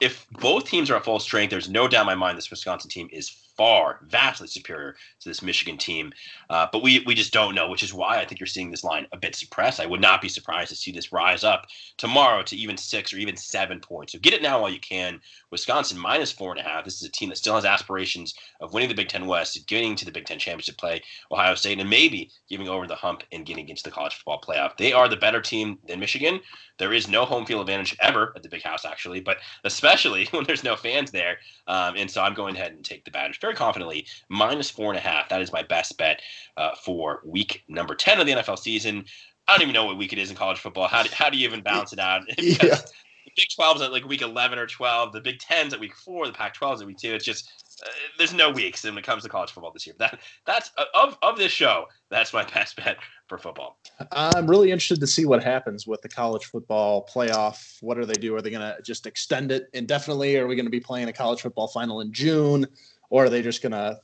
If 0.01 0.27
both 0.31 0.65
teams 0.65 0.89
are 0.89 0.95
at 0.95 1.05
full 1.05 1.19
strength, 1.19 1.51
there's 1.51 1.69
no 1.69 1.87
doubt 1.87 2.01
in 2.01 2.07
my 2.07 2.15
mind 2.15 2.37
this 2.37 2.51
Wisconsin 2.51 2.89
team 2.89 3.07
is 3.11 3.29
far, 3.57 3.99
vastly 4.03 4.47
superior 4.47 4.95
to 5.19 5.29
this 5.29 5.41
Michigan 5.41 5.77
team. 5.77 6.13
Uh, 6.49 6.67
but 6.71 6.83
we 6.83 6.99
we 7.05 7.15
just 7.15 7.33
don't 7.33 7.55
know, 7.55 7.69
which 7.69 7.83
is 7.83 7.93
why 7.93 8.19
I 8.19 8.25
think 8.25 8.39
you're 8.39 8.47
seeing 8.47 8.71
this 8.71 8.83
line 8.83 9.07
a 9.11 9.17
bit 9.17 9.35
suppressed. 9.35 9.79
I 9.79 9.85
would 9.85 10.01
not 10.01 10.21
be 10.21 10.29
surprised 10.29 10.69
to 10.69 10.75
see 10.75 10.91
this 10.91 11.11
rise 11.11 11.43
up 11.43 11.65
tomorrow 11.97 12.43
to 12.43 12.55
even 12.55 12.77
six 12.77 13.13
or 13.13 13.17
even 13.17 13.37
seven 13.37 13.79
points. 13.79 14.13
So 14.13 14.19
get 14.19 14.33
it 14.33 14.41
now 14.41 14.61
while 14.61 14.71
you 14.71 14.79
can. 14.79 15.19
Wisconsin 15.51 15.97
minus 15.97 16.31
four 16.31 16.51
and 16.51 16.59
a 16.59 16.63
half. 16.63 16.85
This 16.85 17.01
is 17.01 17.07
a 17.07 17.11
team 17.11 17.29
that 17.29 17.37
still 17.37 17.55
has 17.55 17.65
aspirations 17.65 18.33
of 18.59 18.73
winning 18.73 18.89
the 18.89 18.95
Big 18.95 19.09
Ten 19.09 19.27
West, 19.27 19.67
getting 19.67 19.95
to 19.95 20.05
the 20.05 20.11
Big 20.11 20.25
Ten 20.25 20.39
championship 20.39 20.77
play, 20.77 21.01
Ohio 21.31 21.55
State, 21.55 21.79
and 21.79 21.89
maybe 21.89 22.29
giving 22.49 22.67
over 22.67 22.87
the 22.87 22.95
hump 22.95 23.23
and 23.31 23.45
getting 23.45 23.69
into 23.69 23.83
the 23.83 23.91
college 23.91 24.15
football 24.15 24.41
playoff. 24.41 24.77
They 24.77 24.93
are 24.93 25.07
the 25.07 25.15
better 25.15 25.41
team 25.41 25.79
than 25.87 25.99
Michigan. 25.99 26.39
There 26.77 26.93
is 26.93 27.07
no 27.07 27.23
home 27.23 27.45
field 27.45 27.61
advantage 27.61 27.95
ever 28.01 28.33
at 28.35 28.43
the 28.43 28.49
Big 28.49 28.63
House, 28.63 28.83
actually, 28.85 29.21
but 29.21 29.37
especially 29.63 30.25
when 30.31 30.43
there's 30.43 30.63
no 30.63 30.75
fans 30.75 31.11
there. 31.11 31.37
Um, 31.67 31.95
and 31.97 32.11
so 32.11 32.21
I'm 32.21 32.33
going 32.33 32.55
ahead 32.55 32.73
and 32.73 32.83
take 32.83 33.05
the 33.05 33.11
Badgers 33.11 33.37
very 33.45 33.55
confidently, 33.55 34.07
minus 34.27 34.71
four 34.71 34.91
and 34.91 34.97
a 34.97 35.01
half. 35.01 35.29
That 35.29 35.41
is 35.41 35.51
my 35.51 35.61
best 35.61 35.97
bet 35.97 36.21
uh, 36.57 36.71
for 36.83 37.21
week 37.23 37.63
number 37.67 37.93
10 37.93 38.19
of 38.19 38.25
the 38.25 38.33
NFL 38.33 38.57
season. 38.57 39.05
I 39.47 39.53
don't 39.53 39.61
even 39.61 39.73
know 39.73 39.85
what 39.85 39.97
week 39.97 40.13
it 40.13 40.19
is 40.19 40.31
in 40.31 40.35
college 40.35 40.57
football. 40.57 40.87
How 40.87 41.03
do, 41.03 41.09
how 41.13 41.29
do 41.29 41.37
you 41.37 41.47
even 41.47 41.61
balance 41.61 41.93
it 41.93 41.99
out? 41.99 42.23
yeah. 42.39 42.55
The 42.55 43.31
Big 43.35 43.47
12 43.55 43.77
is 43.77 43.81
at 43.83 43.91
like 43.91 44.05
week 44.07 44.23
11 44.23 44.57
or 44.57 44.65
12. 44.65 45.13
The 45.13 45.21
Big 45.21 45.37
10's 45.37 45.73
at 45.75 45.79
week 45.79 45.95
four. 45.95 46.25
The 46.25 46.33
Pac 46.33 46.55
12 46.55 46.75
is 46.75 46.81
at 46.81 46.87
week 46.87 46.97
two. 46.97 47.13
It's 47.13 47.25
just 47.25 47.51
uh, 47.83 47.87
there's 48.17 48.33
no 48.33 48.49
weeks 48.49 48.83
when 48.83 48.97
it 48.97 49.03
comes 49.03 49.23
to 49.23 49.29
college 49.29 49.51
football 49.51 49.71
this 49.71 49.85
year. 49.85 49.95
That 49.99 50.19
that's 50.45 50.71
uh, 50.77 50.85
of 50.93 51.17
of 51.21 51.37
this 51.37 51.51
show. 51.51 51.85
That's 52.09 52.33
my 52.33 52.43
best 52.53 52.77
bet 52.77 52.97
for 53.27 53.37
football. 53.37 53.77
I'm 54.11 54.47
really 54.47 54.71
interested 54.71 54.99
to 54.99 55.07
see 55.07 55.25
what 55.25 55.43
happens 55.43 55.85
with 55.85 56.01
the 56.01 56.09
college 56.09 56.45
football 56.45 57.07
playoff. 57.13 57.77
What 57.81 57.97
are 57.97 58.05
they 58.05 58.13
do? 58.13 58.35
Are 58.35 58.41
they 58.41 58.51
going 58.51 58.61
to 58.61 58.81
just 58.83 59.05
extend 59.05 59.51
it 59.51 59.67
indefinitely? 59.73 60.37
Are 60.37 60.47
we 60.47 60.55
going 60.55 60.67
to 60.67 60.71
be 60.71 60.79
playing 60.79 61.09
a 61.09 61.13
college 61.13 61.41
football 61.41 61.67
final 61.67 62.01
in 62.01 62.13
June? 62.13 62.65
Or 63.09 63.25
are 63.25 63.29
they 63.29 63.41
just 63.41 63.61
going 63.61 63.71
to 63.71 63.99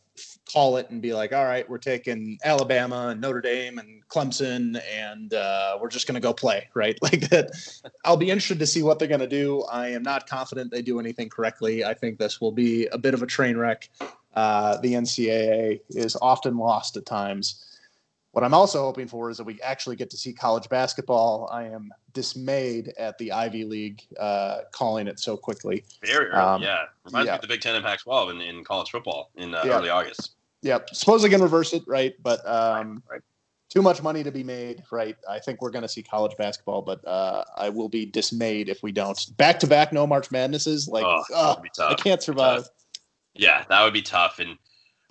call 0.51 0.77
it 0.77 0.89
and 0.89 1.01
be 1.01 1.13
like, 1.13 1.33
all 1.33 1.45
right, 1.45 1.67
we're 1.69 1.77
taking 1.77 2.37
Alabama 2.43 3.09
and 3.09 3.21
Notre 3.21 3.41
Dame 3.41 3.79
and 3.79 4.07
Clemson 4.07 4.81
and 4.93 5.33
uh, 5.33 5.77
we're 5.81 5.89
just 5.89 6.07
going 6.07 6.15
to 6.15 6.21
go 6.21 6.33
play, 6.33 6.67
right? 6.75 6.97
Like 7.01 7.29
that. 7.29 7.51
I'll 8.05 8.17
be 8.17 8.29
interested 8.29 8.59
to 8.59 8.67
see 8.67 8.83
what 8.83 8.99
they're 8.99 9.07
going 9.07 9.21
to 9.21 9.27
do. 9.27 9.63
I 9.63 9.89
am 9.89 10.03
not 10.03 10.27
confident 10.27 10.71
they 10.71 10.81
do 10.81 10.99
anything 10.99 11.29
correctly. 11.29 11.83
I 11.83 11.93
think 11.93 12.19
this 12.19 12.41
will 12.41 12.51
be 12.51 12.87
a 12.87 12.97
bit 12.97 13.13
of 13.13 13.23
a 13.23 13.27
train 13.27 13.57
wreck. 13.57 13.89
Uh, 14.33 14.77
the 14.77 14.93
NCAA 14.93 15.81
is 15.89 16.15
often 16.21 16.57
lost 16.57 16.97
at 16.97 17.05
times. 17.05 17.70
What 18.31 18.45
I'm 18.45 18.53
also 18.53 18.81
hoping 18.81 19.07
for 19.07 19.29
is 19.29 19.37
that 19.37 19.43
we 19.43 19.59
actually 19.61 19.97
get 19.97 20.09
to 20.11 20.17
see 20.17 20.31
college 20.31 20.69
basketball. 20.69 21.49
I 21.51 21.65
am 21.65 21.91
dismayed 22.13 22.93
at 22.97 23.17
the 23.17 23.31
Ivy 23.31 23.65
League 23.65 24.03
uh, 24.17 24.59
calling 24.71 25.07
it 25.07 25.19
so 25.19 25.35
quickly. 25.35 25.83
Very 26.05 26.27
early, 26.27 26.39
um, 26.39 26.61
yeah. 26.61 26.83
Reminds 27.03 27.27
yeah. 27.27 27.33
me 27.33 27.35
of 27.35 27.41
the 27.41 27.47
Big 27.47 27.59
Ten 27.59 27.75
and 27.75 27.83
Pac-12 27.83 28.31
in, 28.31 28.41
in 28.41 28.63
college 28.63 28.89
football 28.89 29.31
in 29.35 29.53
uh, 29.53 29.63
yeah. 29.65 29.77
early 29.77 29.89
August. 29.89 30.31
Yeah. 30.61 30.79
Suppose 30.93 31.23
they 31.23 31.29
can 31.29 31.41
reverse 31.41 31.73
it, 31.73 31.83
right? 31.87 32.13
But 32.23 32.39
um, 32.47 33.03
right, 33.09 33.15
right. 33.15 33.21
too 33.67 33.81
much 33.81 34.01
money 34.01 34.23
to 34.23 34.31
be 34.31 34.45
made, 34.45 34.83
right? 34.93 35.17
I 35.29 35.39
think 35.39 35.61
we're 35.61 35.71
going 35.71 35.81
to 35.81 35.89
see 35.89 36.01
college 36.01 36.37
basketball, 36.37 36.83
but 36.83 37.05
uh, 37.05 37.43
I 37.57 37.67
will 37.67 37.89
be 37.89 38.05
dismayed 38.05 38.69
if 38.69 38.81
we 38.81 38.93
don't. 38.93 39.19
Back 39.35 39.59
to 39.59 39.67
back, 39.67 39.91
no 39.91 40.07
March 40.07 40.31
Madnesses. 40.31 40.87
Like, 40.87 41.03
oh, 41.05 41.61
I 41.81 41.95
can't 41.95 42.23
survive. 42.23 42.69
Yeah, 43.33 43.65
that 43.67 43.83
would 43.83 43.93
be 43.93 44.01
tough. 44.01 44.39
And 44.39 44.57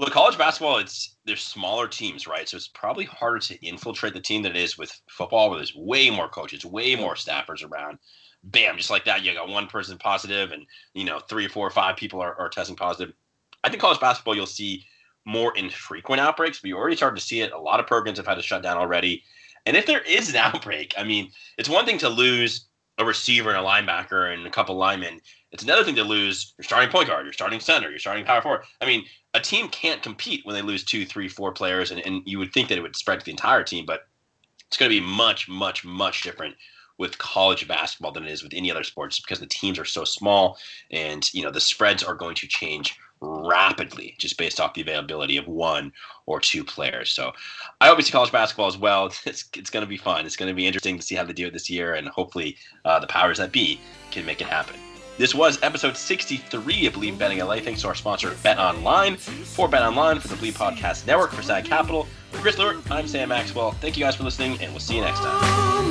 look, 0.01 0.13
college 0.13 0.39
basketball, 0.39 0.79
it's 0.79 1.17
there's 1.27 1.43
smaller 1.43 1.87
teams, 1.87 2.27
right? 2.27 2.49
So 2.49 2.57
it's 2.57 2.69
probably 2.69 3.05
harder 3.05 3.39
to 3.39 3.67
infiltrate 3.67 4.15
the 4.15 4.21
team 4.21 4.43
than 4.43 4.57
it 4.57 4.63
is 4.63 4.79
with 4.79 4.99
football, 5.09 5.51
where 5.51 5.59
there's 5.59 5.77
way 5.77 6.09
more 6.09 6.29
coaches, 6.29 6.65
way 6.65 6.97
more 6.97 7.15
staffers 7.15 7.63
around. 7.63 7.99
Bam, 8.43 8.79
just 8.79 8.91
like 8.91 9.05
that, 9.05 9.23
you 9.23 9.35
got 9.35 9.49
one 9.49 9.67
person 9.67 9.99
positive, 9.99 10.53
and 10.53 10.65
you 10.95 11.05
know 11.05 11.21
three, 11.21 11.47
four, 11.47 11.67
or 11.67 11.71
five 11.71 11.97
people 11.97 12.21
are, 12.21 12.35
are 12.41 12.49
testing 12.49 12.77
positive. 12.77 13.15
I 13.63 13.69
think 13.69 13.83
college 13.83 14.01
basketball, 14.01 14.35
you'll 14.35 14.47
see 14.47 14.87
more 15.27 15.55
infrequent 15.57 16.21
outbreaks, 16.21 16.61
but 16.61 16.69
you 16.69 16.79
already 16.79 16.97
started 16.97 17.21
to 17.21 17.27
see 17.27 17.43
it. 17.43 17.53
A 17.53 17.59
lot 17.59 17.79
of 17.79 17.87
programs 17.87 18.17
have 18.17 18.27
had 18.27 18.37
to 18.37 18.43
shut 18.43 18.63
down 18.63 18.79
already. 18.79 19.23
And 19.67 19.77
if 19.77 19.85
there 19.85 20.01
is 20.01 20.31
an 20.31 20.37
outbreak, 20.37 20.95
I 20.97 21.05
mean, 21.05 21.31
it's 21.59 21.69
one 21.69 21.85
thing 21.85 21.99
to 21.99 22.09
lose 22.09 22.67
a 22.99 23.05
receiver 23.05 23.51
and 23.51 23.59
a 23.59 23.69
linebacker 23.69 24.33
and 24.33 24.47
a 24.47 24.51
couple 24.51 24.77
linemen. 24.77 25.21
It's 25.53 25.63
another 25.63 25.85
thing 25.85 25.97
to 25.97 26.05
lose 26.05 26.55
your 26.59 26.65
starting 26.65 26.91
point 26.91 27.09
guard, 27.09 27.27
your 27.27 27.33
starting 27.33 27.61
center, 27.61 27.91
your 27.91 27.99
starting 27.99 28.25
power 28.25 28.43
forward. 28.43 28.63
I 28.81 28.87
mean, 28.87 29.05
a 29.35 29.41
team 29.41 29.69
can't 29.69 30.03
compete 30.03 30.45
when 30.45 30.55
they 30.55 30.63
lose 30.63 30.85
two, 30.85 31.07
three, 31.07 31.29
four 31.29 31.53
players, 31.53 31.91
and, 31.91 32.01
and 32.05 32.23
you 32.27 32.39
would 32.39 32.53
think 32.53 32.69
that 32.69 32.79
it 32.79 32.83
would 32.83 32.97
spread 32.97 33.21
to 33.21 33.25
the 33.25 33.31
entire 33.31 33.63
team, 33.63 33.87
but 33.87 34.09
it's 34.67 34.77
going 34.77 34.91
to 34.91 35.01
be 35.01 35.07
much, 35.07 35.49
much, 35.49 35.85
much 35.85 36.23
different 36.23 36.57
with 36.99 37.19
college 37.19 37.67
basketball 37.67 38.13
than 38.13 38.25
it 38.25 38.31
is 38.31 38.43
with 38.43 38.53
any 38.55 38.71
other 38.71 38.85
sports 38.85 39.21
because 39.21 39.41
the 39.41 39.47
teams 39.47 39.79
are 39.79 39.87
so 39.87 40.05
small 40.05 40.59
and 40.91 41.33
you 41.33 41.43
know 41.43 41.51
the 41.51 41.59
spreads 41.59 42.05
are 42.05 42.15
going 42.15 42.35
to 42.35 42.47
change 42.47 42.95
rapidly 43.23 44.15
just 44.19 44.37
based 44.39 44.61
off 44.61 44.75
the 44.75 44.83
availability 44.83 45.39
of 45.39 45.47
one 45.49 45.93
or 46.27 46.41
two 46.41 46.63
players. 46.63 47.11
So 47.11 47.33
I 47.81 47.89
hope 47.89 47.97
we 47.97 48.03
see 48.03 48.13
college 48.13 48.33
basketball 48.33 48.69
as 48.69 48.77
well. 48.77 49.13
It's, 49.27 49.49
it's 49.57 49.71
going 49.71 49.85
to 49.85 49.89
be 49.89 49.97
fun. 49.97 50.27
It's 50.27 50.37
going 50.37 50.51
to 50.51 50.55
be 50.55 50.67
interesting 50.67 50.99
to 50.99 51.03
see 51.03 51.15
how 51.15 51.25
they 51.25 51.33
do 51.33 51.47
it 51.47 51.53
this 51.53 51.71
year, 51.71 51.95
and 51.95 52.09
hopefully 52.09 52.57
uh, 52.85 52.99
the 52.99 53.07
powers 53.07 53.39
that 53.39 53.53
be 53.53 53.81
can 54.11 54.27
make 54.27 54.41
it 54.41 54.47
happen. 54.47 54.90
This 55.21 55.35
was 55.35 55.63
episode 55.63 55.99
63 55.99 56.87
of 56.87 56.95
Bleav 56.95 57.19
Betting 57.19 57.41
LA. 57.41 57.57
Thanks 57.57 57.83
to 57.83 57.89
our 57.89 57.95
sponsor, 57.95 58.35
Bet 58.43 58.57
Online. 58.57 59.19
For 59.19 59.69
Bet 59.69 59.83
Online, 59.83 60.19
for 60.19 60.29
the 60.29 60.35
Bleav 60.35 60.53
Podcast 60.53 61.07
Network, 61.07 61.33
for 61.33 61.43
Sag 61.43 61.67
Capital. 61.67 62.07
For 62.31 62.39
Chris 62.39 62.57
Lewert, 62.57 62.91
I'm 62.91 63.07
Sam 63.07 63.29
Maxwell. 63.29 63.73
Thank 63.73 63.99
you 63.99 64.05
guys 64.05 64.17
for 64.17 64.23
listening, 64.23 64.53
and 64.63 64.73
we'll 64.73 64.81
see 64.81 64.97
you 64.97 65.03
next 65.03 65.19
time. 65.21 65.91